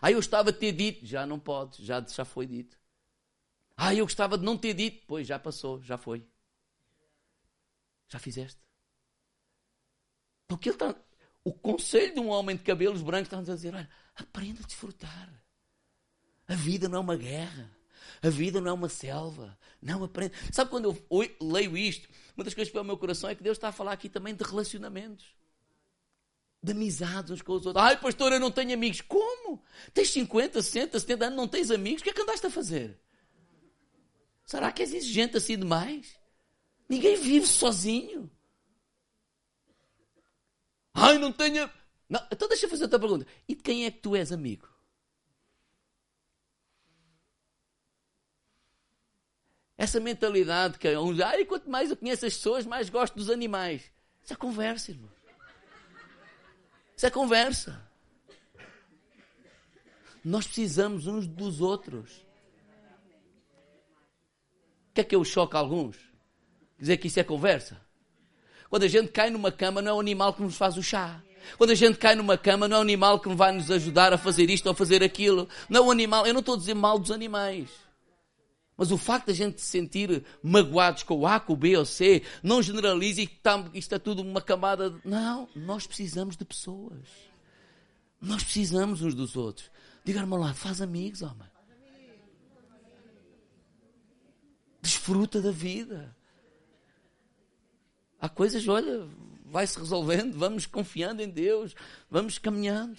[0.00, 1.06] Ah, eu gostava de ter dito.
[1.06, 2.76] Já não podes, já, já foi dito.
[3.76, 5.02] Ah, eu gostava de não ter dito.
[5.06, 6.26] Pois, já passou, já foi.
[8.08, 8.60] Já fizeste.
[10.46, 10.94] Porque ele está.
[11.42, 15.28] O conselho de um homem de cabelos brancos está-nos a dizer: olha, aprenda a desfrutar.
[16.46, 17.70] A vida não é uma guerra.
[18.22, 19.58] A vida não é uma selva.
[19.80, 20.34] Não aprende.
[20.52, 23.56] Sabe quando eu leio isto, uma das coisas que ao meu coração é que Deus
[23.56, 25.34] está a falar aqui também de relacionamentos.
[26.62, 27.84] de amizades uns com os outros.
[27.84, 29.00] Ai, pastor, eu não tenho amigos.
[29.00, 29.62] Como?
[29.92, 32.00] Tens 50, 60, 70 anos, não tens amigos?
[32.00, 33.00] O que é que andaste a fazer?
[34.46, 36.16] Será que és exigente assim demais?
[36.88, 38.30] Ninguém vive sozinho.
[40.94, 41.68] Ai, não tenho.
[42.08, 43.26] Não, então deixa eu fazer outra pergunta.
[43.48, 44.68] E de quem é que tu és amigo?
[49.82, 53.82] Essa mentalidade que uns, ai, quanto mais eu conheço as pessoas, mais gosto dos animais.
[54.22, 55.10] Isso é conversa, irmão.
[56.96, 57.82] Isso é conversa.
[60.24, 62.24] Nós precisamos uns dos outros.
[64.90, 65.96] O que é eu choco a alguns?
[66.78, 67.80] Dizer que isso é conversa.
[68.70, 71.20] Quando a gente cai numa cama, não é o animal que nos faz o chá.
[71.58, 74.16] Quando a gente cai numa cama, não é o animal que vai nos ajudar a
[74.16, 75.48] fazer isto ou a fazer aquilo.
[75.68, 76.24] Não é o animal.
[76.24, 77.81] Eu não estou a dizer mal dos animais.
[78.76, 81.76] Mas o facto de a gente se sentir magoados com o A, com o B
[81.76, 84.90] ou C, não generalize que está, isto é tudo uma camada.
[84.90, 85.00] De...
[85.04, 87.06] Não, nós precisamos de pessoas.
[88.20, 89.70] Nós precisamos uns dos outros.
[90.04, 91.50] Diga-me lá, faz amigos, homem.
[94.80, 96.16] Desfruta da vida.
[98.18, 99.06] Há coisas, olha,
[99.44, 101.74] vai se resolvendo, vamos confiando em Deus,
[102.10, 102.98] vamos caminhando.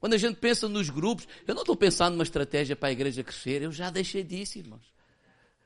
[0.00, 3.24] Quando a gente pensa nos grupos, eu não estou pensando numa estratégia para a igreja
[3.24, 4.92] crescer, eu já deixei disso, irmãos.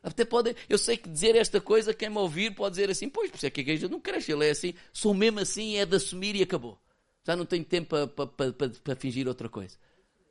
[0.02, 3.30] Até pode, eu sei que dizer esta coisa, quem me ouvir pode dizer assim, pois,
[3.30, 5.86] por isso é que a igreja não cresce, ele é assim, sou mesmo assim, é
[5.86, 6.78] de assumir e acabou.
[7.24, 9.76] Já não tenho tempo para, para, para, para fingir outra coisa.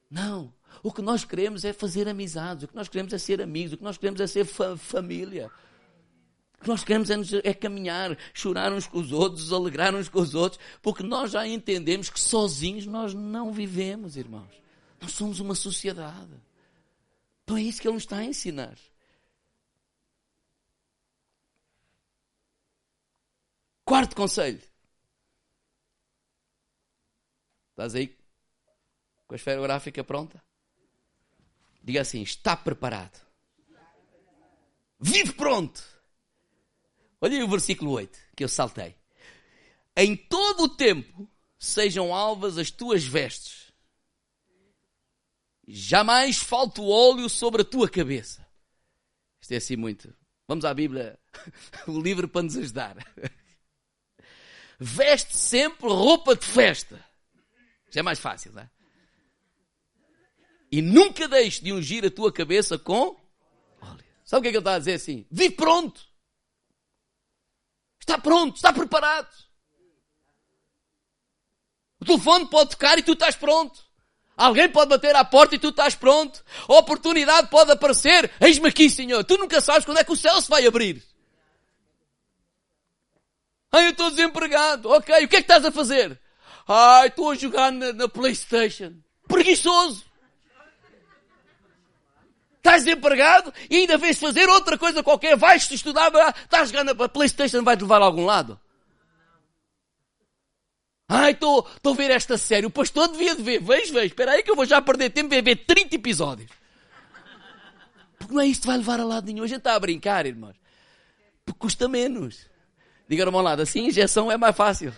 [0.09, 0.53] Não.
[0.83, 3.77] O que nós queremos é fazer amizades, o que nós queremos é ser amigos, o
[3.77, 5.49] que nós queremos é ser fa família.
[6.62, 10.36] Que nós queremos é, é, caminhar, chorar uns com os outros, alegrar uns com os
[10.36, 14.62] outros, porque nós já entendemos que sozinhos nós não vivemos, irmãos.
[15.00, 16.39] Nós somos uma sociedade.
[17.43, 18.78] Então é isso que ele nos está a ensinar.
[23.84, 24.62] Quarto conselho.
[27.71, 28.15] Estás aí
[29.28, 30.41] com a esfera gráfica pronta?
[31.84, 33.19] Diga assim: está preparado.
[35.00, 35.84] Vive pronto.
[37.21, 38.95] Olha aí o versículo 8, que eu saltei.
[39.95, 41.29] Em todo o tempo
[41.60, 43.71] sejam alvas as tuas vestes.
[45.67, 48.45] Jamais falte o óleo sobre a tua cabeça.
[49.39, 50.13] Isto é assim muito.
[50.47, 51.19] Vamos à Bíblia,
[51.88, 52.97] o livro para nos ajudar.
[54.79, 57.05] Veste sempre roupa de festa.
[57.86, 58.69] Isto é mais fácil, não é?
[60.71, 63.15] E nunca deixe de ungir a tua cabeça com
[63.81, 64.03] óleo.
[64.25, 65.25] Sabe o que é que ele está a dizer assim?
[65.29, 66.11] Vive pronto.
[68.01, 69.29] Está pronto, está preparado.
[71.99, 73.79] O telefone pode tocar e tu estás pronto.
[74.35, 76.43] Alguém pode bater à porta e tu estás pronto.
[76.67, 78.31] A oportunidade pode aparecer.
[78.41, 79.23] Eis-me aqui, Senhor.
[79.23, 81.03] Tu nunca sabes quando é que o céu se vai abrir.
[83.71, 84.89] Ai, eu estou desempregado.
[84.89, 86.19] Ok, o que é que estás a fazer?
[86.67, 88.95] Ai, estou a jogar na, na Playstation.
[89.27, 90.03] Preguiçoso.
[92.62, 96.12] Estás desempregado e ainda vês fazer outra coisa qualquer, vais-te estudar,
[96.43, 98.60] estás jogando a Playstation, vai-te levar a algum lado.
[101.10, 104.43] Ai, estou a ver esta série, o pastor devia de ver, vejo, vejo, espera aí
[104.43, 106.52] que eu vou já perder tempo e ver 30 episódios.
[108.19, 110.28] Porque não é isto que vai levar a lado nenhum, a gente está a brincar,
[110.28, 110.56] irmãos.
[111.43, 112.45] Porque custa menos.
[113.10, 114.93] Diga-me ao lado, assim injeção é mais fácil.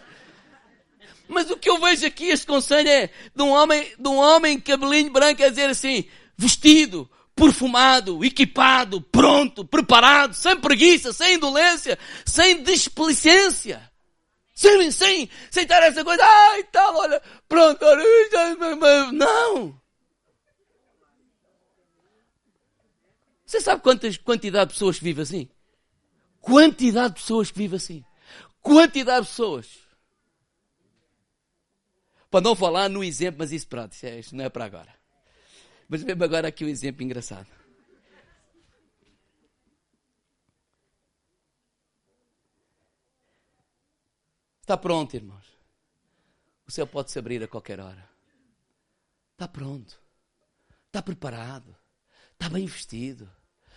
[1.28, 4.58] Mas o que eu vejo aqui, este conselho é de um homem, de um homem
[4.58, 12.62] cabelinho branco a dizer assim, vestido, perfumado, equipado, pronto, preparado, sem preguiça, sem indolência, sem
[12.62, 13.88] displicência.
[14.54, 19.80] Sem, sem, sem estar essa coisa, ai tal, olha, pronto, olha, não.
[23.44, 25.48] Você sabe quantas, quantidade de pessoas que vivem assim?
[26.40, 28.04] Quantidade de pessoas que vivem assim.
[28.60, 29.66] Quantidade de pessoas.
[32.30, 34.97] Para não falar no exemplo, mas isso pronto, isso não é para agora.
[35.88, 37.48] Mas vemos agora aqui um exemplo engraçado.
[44.60, 45.46] Está pronto, irmãos.
[46.66, 48.06] O céu pode se abrir a qualquer hora.
[49.32, 49.98] Está pronto.
[50.86, 51.74] Está preparado.
[52.34, 53.30] Está bem vestido.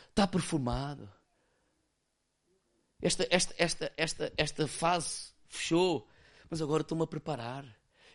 [0.09, 1.09] Está perfumado.
[3.01, 6.09] Esta, esta, esta, esta, esta fase fechou.
[6.49, 7.63] Mas agora estou-me a preparar.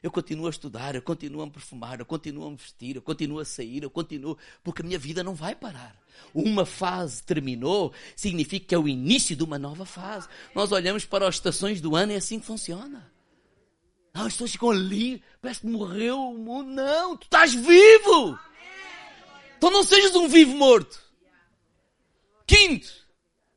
[0.02, 3.02] Eu continuo a estudar, eu continuo a me perfumar, eu continuo a me vestir, eu
[3.02, 5.96] continuo a sair, eu continuo, porque a minha vida não vai parar.
[6.34, 10.28] Uma fase terminou, significa que é o início de uma nova fase.
[10.54, 13.10] Nós olhamos para as estações do ano e é assim que funciona.
[14.14, 16.70] Não, as pessoas ficam ali, parece que morreu o mundo.
[16.70, 18.38] Não, tu estás vivo!
[19.58, 21.02] Então não sejas um vivo morto.
[22.46, 22.88] Quinto,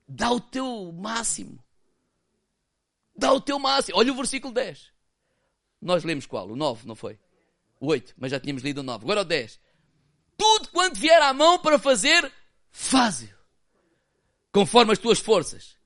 [0.07, 1.63] dá o teu máximo.
[3.15, 3.97] Dá o teu máximo.
[3.97, 4.91] Olha o versículo 10.
[5.81, 6.49] Nós lemos qual?
[6.49, 7.17] O 9, não foi?
[7.79, 9.03] O 8, mas já tínhamos lido o 9.
[9.03, 9.59] Agora o 10.
[10.37, 12.31] Tudo quanto vier à mão para fazer,
[12.71, 13.29] faz-o.
[14.51, 15.77] Conforme as tuas forças.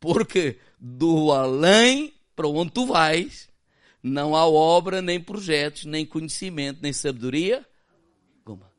[0.00, 3.48] Porque do além para onde tu vais,
[4.02, 7.66] não há obra, nem projetos, nem conhecimento, nem sabedoria.
[8.44, 8.70] Goma.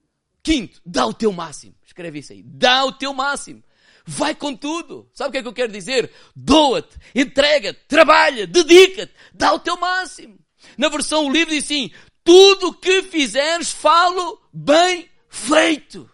[0.43, 1.75] Quinto, dá o teu máximo.
[1.85, 2.43] Escreve isso aí.
[2.43, 3.63] Dá o teu máximo.
[4.05, 5.09] Vai com tudo.
[5.13, 6.09] Sabe o que é que eu quero dizer?
[6.33, 10.39] Doa-te, entrega-te, trabalha, dedica-te, dá o teu máximo.
[10.77, 11.91] Na versão o livro diz assim:
[12.23, 16.09] tudo que fizeres, falo bem feito.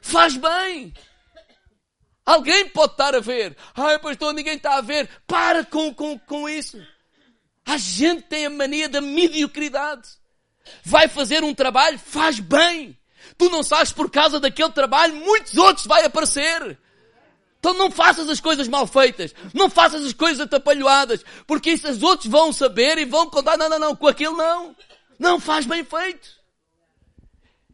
[0.00, 0.92] Faz bem.
[2.26, 3.56] Alguém pode estar a ver.
[3.74, 5.08] Ai, pastor, ninguém está a ver.
[5.26, 6.82] Para com, com, com isso.
[7.64, 10.08] A gente tem a mania da mediocridade.
[10.82, 12.98] Vai fazer um trabalho, faz bem.
[13.38, 16.78] Tu não sabes por causa daquele trabalho, muitos outros vai aparecer.
[17.64, 19.34] Então não faças as coisas mal feitas.
[19.54, 21.24] Não faças as coisas atrapalhoadas.
[21.46, 23.56] Porque isso os outros vão saber e vão contar.
[23.56, 23.96] Não, não, não.
[23.96, 24.76] Com aquilo não.
[25.18, 26.28] Não faz bem feito.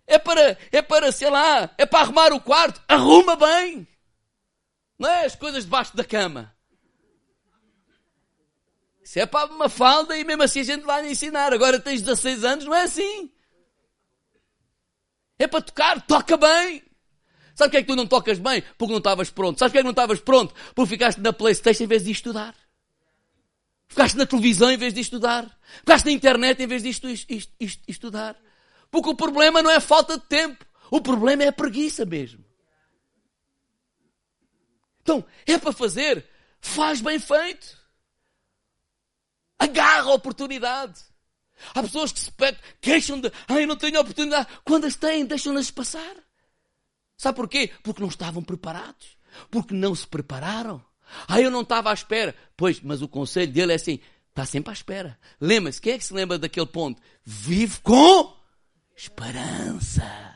[0.07, 2.81] É para, é para, sei lá, é para arrumar o quarto.
[2.87, 3.85] Arruma bem.
[4.97, 6.55] Não é as coisas debaixo da cama.
[9.03, 11.53] Isso é para uma falda e mesmo assim a gente vai ensinar.
[11.53, 13.29] Agora tens 16 anos, não é assim.
[15.37, 16.81] É para tocar, toca bem.
[17.61, 18.63] Sabe que é que tu não tocas bem?
[18.79, 19.59] Porque não estavas pronto.
[19.59, 20.55] Sabe que é que não estavas pronto?
[20.75, 22.55] Porque ficaste na Playstation em vez de estudar.
[23.87, 25.59] Ficaste na televisão em vez de estudar.
[25.81, 26.89] Ficaste na internet em vez de
[27.87, 28.35] estudar.
[28.91, 30.65] Porque o problema não é falta de tempo.
[30.91, 32.43] O problema é a preguiça mesmo.
[35.03, 36.27] Então, é para fazer,
[36.63, 37.77] faz bem feito.
[39.59, 40.99] Agarra a oportunidade.
[41.75, 42.33] Há pessoas que se
[42.81, 44.49] queixam de, ai, eu não tenho oportunidade.
[44.65, 46.30] Quando as têm, deixam-nas passar.
[47.21, 47.71] Sabe porquê?
[47.83, 49.19] Porque não estavam preparados.
[49.51, 50.83] Porque não se prepararam.
[51.29, 52.35] Ah, eu não estava à espera.
[52.57, 55.19] Pois, mas o conselho dele é assim: está sempre à espera.
[55.39, 57.03] Lembra-se, quem é que se lembra daquele ponto?
[57.23, 58.35] Vive com
[58.97, 60.31] esperança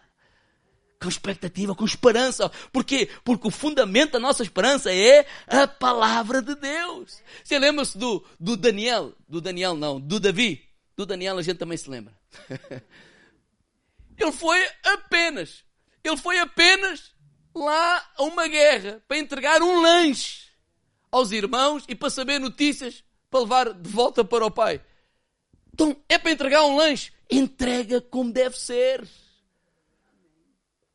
[1.01, 2.51] com expectativa, com esperança.
[2.73, 3.09] Porquê?
[3.23, 7.23] Porque o fundamento da nossa esperança é a palavra de Deus.
[7.43, 9.13] Você lembra-se do, do Daniel?
[9.29, 10.67] Do Daniel não, do Davi.
[10.97, 12.15] Do Daniel a gente também se lembra.
[14.17, 15.64] ele foi apenas,
[16.05, 17.15] ele foi apenas
[17.55, 20.51] lá a uma guerra para entregar um lanche
[21.11, 24.81] aos irmãos e para saber notícias para levar de volta para o pai.
[25.73, 27.13] Então, é para entregar um lanche.
[27.29, 29.03] Entrega como deve ser.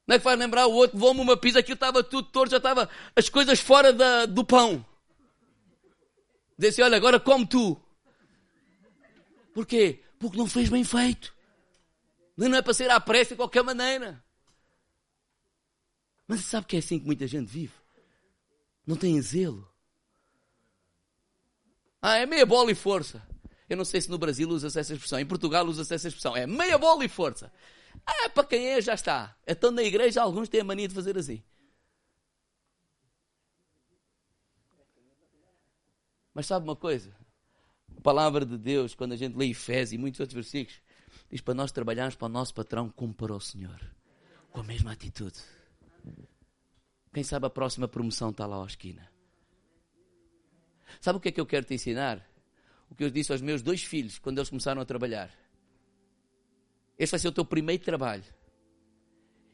[0.07, 2.57] Não é que faz lembrar o outro, levou-me uma pizza, aquilo estava tudo torto, já
[2.57, 4.83] estava as coisas fora da, do pão.
[6.57, 7.79] Disse, olha, agora come tu.
[9.53, 10.01] Porquê?
[10.17, 11.35] Porque não fez bem feito.
[12.35, 14.23] Não é para ser à pressa de qualquer maneira.
[16.29, 17.73] Mas sabe que é assim que muita gente vive?
[18.85, 19.67] Não tem zelo.
[21.99, 23.27] Ah, é meia bola e força.
[23.67, 25.19] Eu não sei se no Brasil usa-se essa expressão.
[25.19, 26.37] Em Portugal usa-se essa expressão.
[26.37, 27.51] É meia bola e força.
[28.05, 29.35] Ah, para quem é, já está.
[29.47, 31.41] Então na igreja alguns têm a mania de fazer assim.
[36.31, 37.11] Mas sabe uma coisa?
[37.97, 40.79] A palavra de Deus, quando a gente lê Efésios e muitos outros versículos,
[41.31, 43.81] diz para nós trabalharmos para o nosso patrão como para o Senhor.
[44.51, 45.39] Com a mesma atitude.
[47.13, 49.09] Quem sabe a próxima promoção está lá à esquina.
[51.01, 52.27] Sabe o que é que eu quero te ensinar?
[52.89, 55.31] O que eu disse aos meus dois filhos quando eles começaram a trabalhar.
[56.97, 58.23] Este vai ser o teu primeiro trabalho.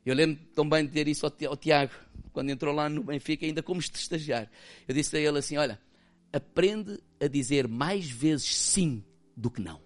[0.06, 1.94] Eu lembro também de ter isso ao Tiago,
[2.32, 4.50] quando entrou lá no Benfica, ainda como estagiário.
[4.88, 5.80] Eu disse a ele assim: Olha,
[6.32, 9.04] aprende a dizer mais vezes sim
[9.36, 9.82] do que não.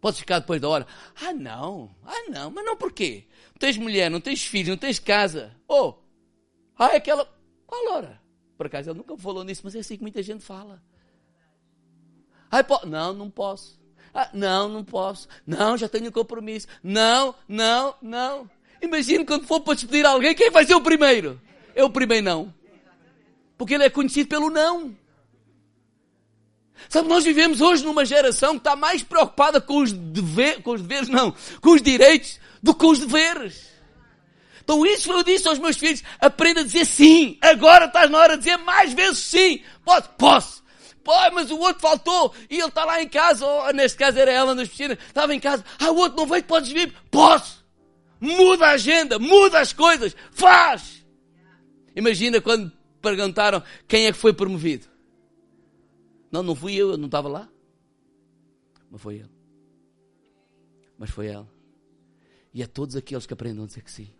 [0.00, 0.86] Podes ficar depois da hora.
[1.20, 1.94] Ah, não.
[2.04, 2.50] Ah, não.
[2.50, 3.24] Mas não porquê?
[3.48, 5.54] Não tens mulher, não tens filhos, não tens casa.
[5.68, 5.94] Oh,
[6.78, 7.28] ah, aquela.
[7.66, 8.18] Qual hora?
[8.56, 10.82] Por acaso ele nunca falou nisso, mas é assim que muita gente fala.
[12.50, 12.86] Ah, po...
[12.86, 13.78] Não, não posso.
[14.14, 15.28] Ah, não, não posso.
[15.46, 16.66] Não, já tenho compromisso.
[16.82, 18.50] Não, não, não.
[18.80, 21.40] Imagina quando for para despedir alguém, quem vai ser o primeiro?
[21.74, 22.54] É o primeiro não.
[23.58, 24.96] Porque ele é conhecido pelo não.
[26.88, 29.92] Sabe, nós vivemos hoje numa geração que está mais preocupada com os,
[30.62, 33.70] com os deveres, não, com os direitos, do que com os deveres.
[34.62, 37.38] Então isso eu disse aos meus filhos, aprenda a dizer sim.
[37.40, 39.62] Agora estás na hora de dizer mais vezes sim.
[39.84, 40.08] Posso?
[40.10, 40.60] Posso.
[41.02, 43.44] Pai, mas o outro faltou e ele está lá em casa.
[43.44, 44.98] Oh, neste caso era ela nas piscinas.
[45.06, 45.64] Estava em casa.
[45.78, 46.94] Ah, o outro não veio, podes vir?
[47.10, 47.64] Posso.
[48.20, 50.14] Muda a agenda, muda as coisas.
[50.30, 51.04] Faz.
[51.96, 52.70] Imagina quando
[53.00, 54.89] perguntaram quem é que foi promovido.
[56.30, 57.48] Não, não fui eu, eu não estava lá.
[58.90, 59.30] Mas foi ele.
[60.98, 61.48] Mas foi ela.
[62.52, 64.12] E a todos aqueles que aprendam a dizer que sim.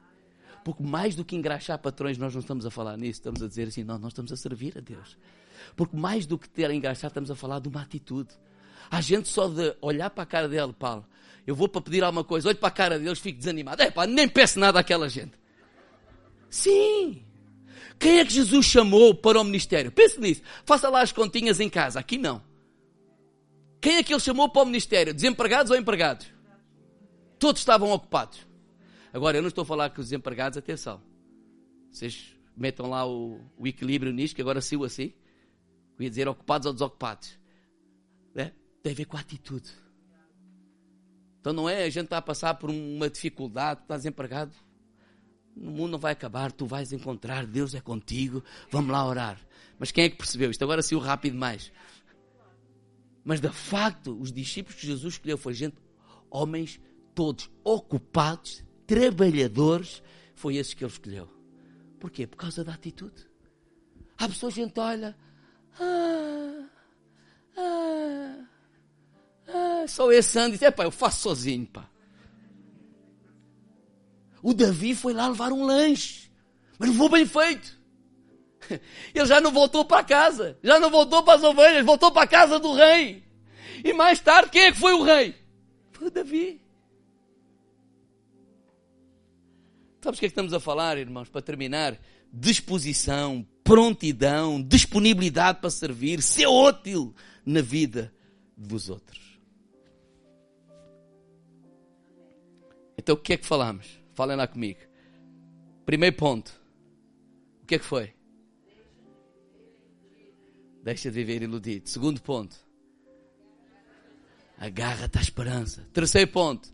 [0.65, 3.69] Porque mais do que engraxar patrões, nós não estamos a falar nisso, estamos a dizer
[3.69, 5.17] assim, não, nós estamos a servir a Deus.
[5.75, 8.31] Porque mais do que ter a engraxar, estamos a falar de uma atitude.
[8.91, 11.07] Há gente só de olhar para a cara dele, Paulo,
[11.47, 13.83] eu vou para pedir alguma coisa, olho para a cara deles, fico desanimado.
[13.83, 15.33] É pá, nem peço nada àquela gente.
[16.49, 17.25] Sim.
[18.01, 19.93] Quem é que Jesus chamou para o ministério?
[19.93, 20.41] Pense nisso.
[20.65, 22.01] Faça lá as continhas em casa.
[22.01, 22.43] Aqui não.
[23.79, 25.13] Quem é que ele chamou para o ministério?
[25.13, 26.27] Desempregados ou empregados?
[27.39, 28.47] Todos estavam ocupados.
[29.13, 31.03] Agora, eu não estou a falar que os desempregados, atenção.
[31.93, 35.13] Vocês metam lá o, o equilíbrio nisto, que agora saiu assim.
[35.99, 37.39] Eu ia dizer ocupados ou desocupados.
[38.35, 38.53] Né?
[38.83, 39.71] Tem a ver com a atitude.
[41.39, 44.55] Então não é a gente está a passar por uma dificuldade, está desempregado.
[45.57, 49.39] O mundo não vai acabar, tu vais encontrar, Deus é contigo, vamos lá orar.
[49.79, 50.63] Mas quem é que percebeu isto?
[50.63, 51.73] Agora saiu rápido demais.
[53.25, 55.77] Mas de facto, os discípulos que Jesus escolheu foi gente,
[56.31, 56.81] homens
[57.15, 60.03] todos ocupados, trabalhadores,
[60.35, 61.29] foi esses que ele escolheu.
[61.99, 62.27] Porquê?
[62.27, 63.29] Por causa da atitude.
[64.17, 65.17] Há pessoas gente olha,
[65.79, 66.69] ah,
[67.57, 68.45] ah,
[69.49, 71.89] ah, só esse ano diz, é pá, eu faço sozinho, pá.
[74.43, 76.31] O Davi foi lá levar um lanche,
[76.79, 77.79] mas foi bem feito.
[79.15, 82.27] Ele já não voltou para casa, já não voltou para as ovelhas, voltou para a
[82.27, 83.25] casa do rei.
[83.85, 85.35] E mais tarde, quem é que foi o rei?
[85.93, 86.61] Foi o Davi.
[90.03, 91.99] Sabes o que é que estamos a falar, irmãos, para terminar?
[92.33, 97.15] Disposição, prontidão, disponibilidade para servir, ser útil
[97.45, 98.13] na vida
[98.57, 99.21] dos outros.
[102.97, 104.00] Então o que é que falamos?
[104.21, 104.81] Falem lá comigo.
[105.87, 106.53] Primeiro ponto.
[107.63, 108.13] O que é que foi?
[110.85, 111.89] Deixa de viver iludido.
[111.89, 112.55] Segundo ponto.
[114.59, 115.89] Agarra-te à esperança.
[115.95, 116.69] Terceiro ponto.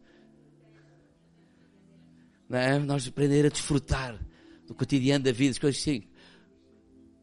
[2.48, 2.80] Não é?
[2.80, 4.18] Nós aprender a desfrutar
[4.66, 6.02] do cotidiano da vida, as coisas assim.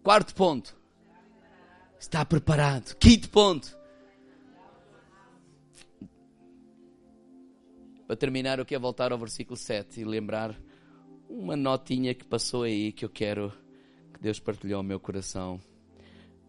[0.02, 0.74] Quarto ponto.
[2.00, 2.96] Está preparado.
[2.96, 3.78] Quinto ponto.
[8.14, 10.56] Para terminar, eu quero voltar ao versículo 7 e lembrar
[11.28, 13.52] uma notinha que passou aí que eu quero
[14.14, 15.60] que Deus partilhou ao meu coração.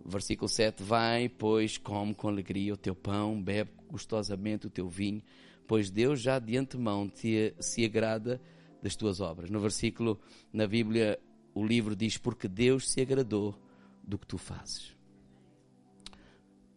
[0.05, 5.23] Versículo 7: Vai, pois, come com alegria o teu pão, bebe gostosamente o teu vinho,
[5.67, 8.39] pois Deus já de antemão te, se agrada
[8.83, 9.49] das tuas obras.
[9.49, 10.21] No versículo,
[10.53, 11.19] na Bíblia,
[11.55, 13.59] o livro diz: Porque Deus se agradou
[14.03, 14.95] do que tu fazes.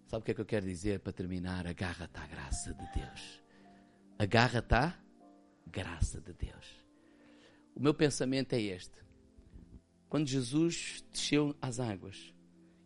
[0.05, 1.67] Sabe o que é que eu quero dizer para terminar?
[1.67, 3.46] Agarra-te à graça de Deus.
[4.19, 4.97] Agarra-te à
[5.65, 6.85] graça de Deus.
[7.75, 9.05] O meu pensamento é este.
[10.09, 12.33] Quando Jesus desceu às águas,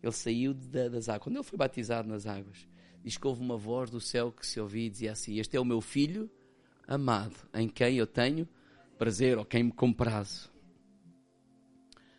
[0.01, 1.23] ele saiu das águas.
[1.23, 2.67] Quando ele foi batizado nas águas,
[3.03, 5.59] diz que houve uma voz do céu que se ouvia e dizia assim: Este é
[5.59, 6.29] o meu filho
[6.87, 8.47] amado, em quem eu tenho
[8.97, 10.51] prazer, ou quem me comprazo.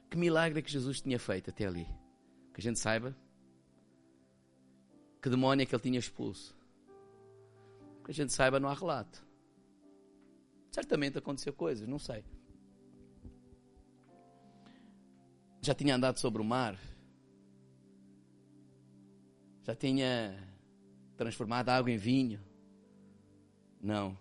[0.08, 1.86] Que milagre que Jesus tinha feito até ali?
[2.52, 3.16] Que a gente saiba.
[5.20, 6.54] Que demónio é que ele tinha expulso?
[8.04, 9.24] Que a gente saiba, não há relato.
[10.70, 12.24] Certamente aconteceu coisas, não sei.
[15.60, 16.78] Já tinha andado sobre o mar.
[19.62, 20.36] Já tinha
[21.16, 22.40] transformado água em vinho.
[23.80, 24.18] Não.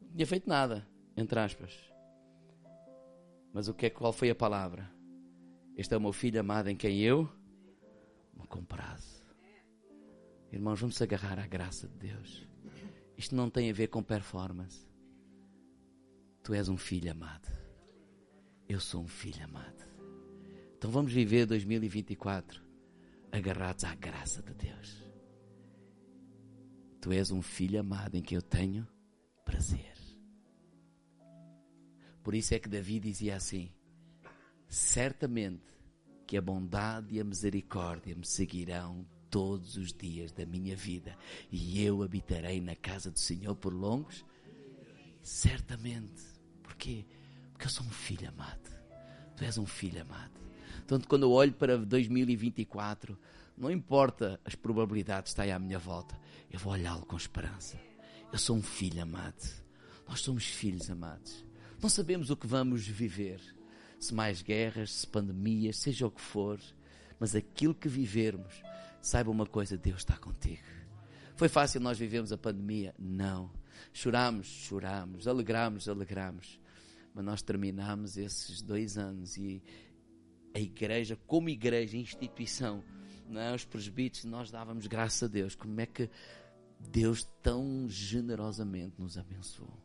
[0.00, 1.72] Não tinha feito nada, entre aspas.
[3.52, 4.90] Mas o que é, qual foi a palavra?
[5.76, 7.30] Este é o meu filho amado em quem eu
[8.34, 9.15] me comprazo.
[10.56, 12.48] Irmãos, vamos agarrar à graça de Deus.
[13.14, 14.88] Isto não tem a ver com performance.
[16.42, 17.46] Tu és um filho amado.
[18.66, 19.84] Eu sou um filho amado.
[20.78, 22.64] Então vamos viver 2024
[23.30, 25.04] agarrados à graça de Deus.
[27.02, 28.88] Tu és um filho amado em que eu tenho
[29.44, 29.92] prazer.
[32.24, 33.70] Por isso é que Davi dizia assim:
[34.66, 35.66] Certamente
[36.26, 41.14] que a bondade e a misericórdia me seguirão todos os dias da minha vida
[41.52, 44.24] e eu habitarei na casa do Senhor por longos?
[45.20, 46.22] Certamente.
[46.62, 47.04] Porquê?
[47.52, 48.70] Porque eu sou um filho amado.
[49.36, 50.32] Tu és um filho amado.
[50.76, 53.18] Portanto, quando eu olho para 2024,
[53.58, 56.18] não importa as probabilidades que à minha volta,
[56.50, 57.78] eu vou olhá-lo com esperança.
[58.32, 59.46] Eu sou um filho amado.
[60.08, 61.44] Nós somos filhos amados.
[61.82, 63.42] Não sabemos o que vamos viver.
[64.00, 66.58] Se mais guerras, se pandemias, seja o que for.
[67.20, 68.62] Mas aquilo que vivermos,
[69.06, 70.62] saiba uma coisa: Deus está contigo.
[71.36, 72.94] Foi fácil nós vivermos a pandemia?
[72.98, 73.50] Não.
[73.92, 76.60] Chorámos, chorámos, alegramos, alegramos.
[77.14, 79.62] Mas nós terminamos esses dois anos e
[80.54, 82.82] a igreja, como igreja, instituição,
[83.34, 83.54] é?
[83.54, 85.54] os presbíteros, nós dávamos graças a Deus.
[85.54, 86.10] Como é que
[86.80, 89.78] Deus tão generosamente nos abençoou?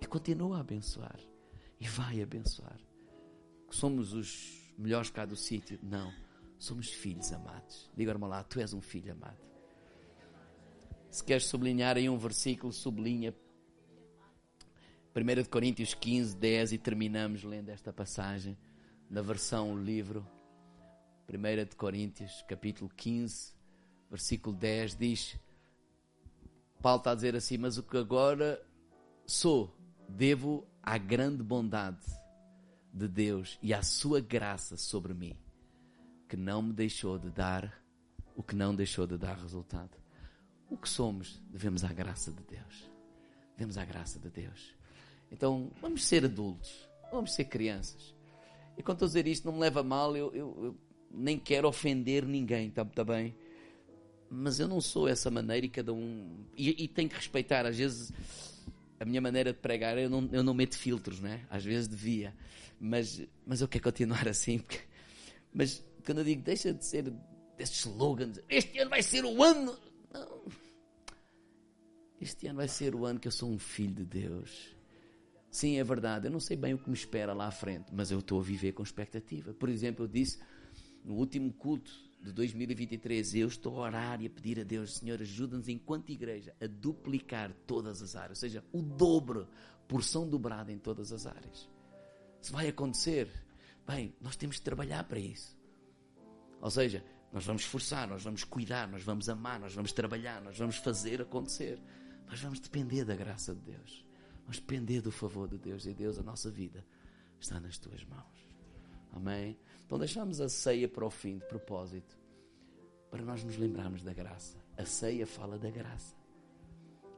[0.00, 1.20] E continua a abençoar.
[1.78, 2.78] e vai abençoar.
[3.70, 5.78] Somos os melhores cá do sítio?
[5.82, 6.12] Não.
[6.60, 7.90] Somos filhos amados.
[7.96, 9.38] Diga-me lá, tu és um filho amado.
[11.10, 13.34] Se queres sublinhar aí um versículo, sublinha
[15.16, 18.58] 1 Coríntios 15, 10 e terminamos lendo esta passagem
[19.08, 20.24] na versão livro.
[21.26, 23.54] 1 Coríntios, capítulo 15,
[24.10, 25.40] versículo 10 diz:
[26.82, 28.62] Paulo está a dizer assim, mas o que agora
[29.24, 29.74] sou,
[30.06, 32.04] devo à grande bondade
[32.92, 35.34] de Deus e à sua graça sobre mim,
[36.30, 37.82] que não me deixou de dar
[38.36, 39.90] o que não deixou de dar resultado.
[40.70, 42.88] O que somos, devemos à graça de Deus.
[43.56, 44.72] Devemos à graça de Deus.
[45.32, 48.14] Então, vamos ser adultos, vamos ser crianças.
[48.78, 50.78] E quando estou a dizer isto, não me leva a mal, eu, eu, eu
[51.10, 53.34] nem quero ofender ninguém, está tá bem?
[54.30, 56.44] Mas eu não sou essa maneira e cada um.
[56.56, 58.12] E, e tem que respeitar, às vezes
[59.00, 61.44] a minha maneira de pregar, eu não, eu não meto filtros, né?
[61.50, 62.32] Às vezes devia,
[62.78, 64.60] mas, mas eu quero continuar assim.
[64.60, 64.78] Porque,
[65.52, 67.12] mas quando eu digo, deixa de ser
[67.56, 69.78] desses slogans, este ano vai ser o ano.
[70.12, 70.42] Não.
[72.20, 74.76] Este ano vai ser o ano que eu sou um filho de Deus.
[75.50, 78.10] Sim, é verdade, eu não sei bem o que me espera lá à frente, mas
[78.10, 79.52] eu estou a viver com expectativa.
[79.52, 80.38] Por exemplo, eu disse
[81.04, 81.90] no último culto
[82.22, 86.54] de 2023, eu estou a orar e a pedir a Deus, Senhor, ajuda-nos enquanto igreja
[86.60, 89.48] a duplicar todas as áreas, ou seja, o dobro,
[89.88, 91.68] porção dobrada em todas as áreas.
[92.40, 93.28] Se vai acontecer,
[93.86, 95.58] bem, nós temos de trabalhar para isso.
[96.60, 100.58] Ou seja, nós vamos esforçar, nós vamos cuidar, nós vamos amar, nós vamos trabalhar, nós
[100.58, 101.80] vamos fazer acontecer.
[102.26, 104.04] Nós vamos depender da graça de Deus.
[104.42, 105.86] Vamos depender do favor de Deus.
[105.86, 106.84] E Deus, a nossa vida
[107.40, 108.48] está nas tuas mãos.
[109.12, 109.58] Amém?
[109.84, 112.16] Então deixamos a ceia para o fim, de propósito,
[113.10, 114.56] para nós nos lembrarmos da graça.
[114.76, 116.14] A ceia fala da graça.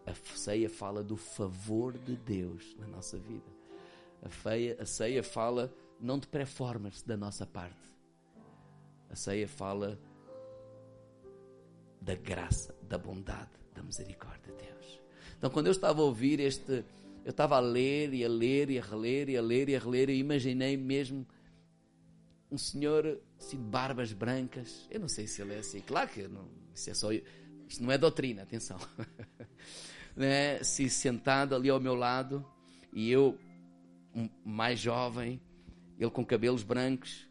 [0.07, 3.51] A ceia fala do favor de Deus na nossa vida.
[4.22, 7.91] A, feia, a ceia fala não de performance da nossa parte.
[9.12, 10.00] A ceia fala
[12.00, 15.00] da graça, da bondade, da misericórdia de Deus.
[15.36, 16.84] Então, quando eu estava a ouvir este,
[17.24, 19.78] eu estava a ler e a ler e a reler e a ler e a
[19.78, 21.26] reler e imaginei mesmo
[22.50, 24.86] um senhor assim, de barbas brancas.
[24.90, 25.80] Eu não sei se ele é assim.
[25.80, 27.12] Claro que não, isso é só.
[27.12, 28.78] Isto não é doutrina, atenção.
[30.16, 30.62] né?
[30.62, 32.44] Se sentado ali ao meu lado
[32.92, 33.38] e eu,
[34.14, 35.40] um, mais jovem,
[35.98, 37.26] ele com cabelos brancos.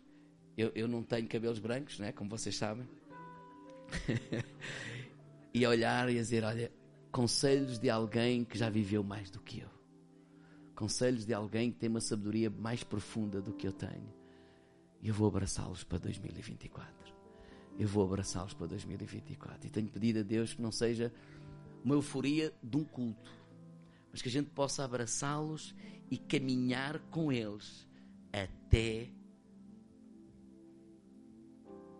[0.58, 2.12] Eu, eu não tenho cabelos brancos, né?
[2.12, 2.88] como vocês sabem.
[5.54, 6.72] e a olhar e a dizer: Olha,
[7.12, 9.70] conselhos de alguém que já viveu mais do que eu.
[10.76, 14.14] Conselhos de alguém que tem uma sabedoria mais profunda do que eu tenho.
[15.02, 16.91] E eu vou abraçá-los para 2024.
[17.78, 19.68] Eu vou abraçá-los para 2024.
[19.68, 21.12] E tenho pedido a Deus que não seja
[21.84, 23.32] uma euforia de um culto,
[24.12, 25.74] mas que a gente possa abraçá-los
[26.10, 27.88] e caminhar com eles
[28.32, 29.10] até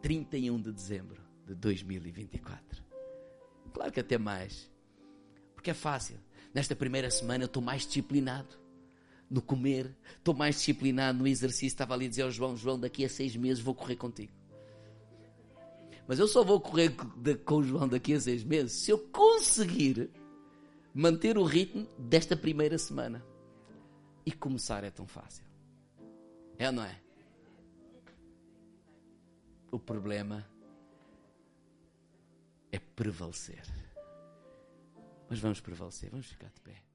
[0.02, 2.84] 31 de dezembro de 2024.
[3.74, 4.70] Claro que até mais,
[5.54, 6.18] porque é fácil.
[6.54, 8.60] Nesta primeira semana eu estou mais disciplinado
[9.30, 11.68] no comer, estou mais disciplinado no exercício.
[11.68, 14.34] Estava ali a dizer ao João: João, daqui a seis meses vou correr contigo.
[16.08, 16.94] Mas eu só vou correr
[17.46, 20.10] com o João daqui a seis meses se eu conseguir
[20.94, 23.24] manter o ritmo desta primeira semana.
[24.26, 25.44] E começar é tão fácil.
[26.58, 27.02] É ou não é?
[29.72, 30.46] O problema
[32.72, 33.64] é prevalecer.
[35.30, 36.91] Mas vamos prevalecer, vamos ficar de pé.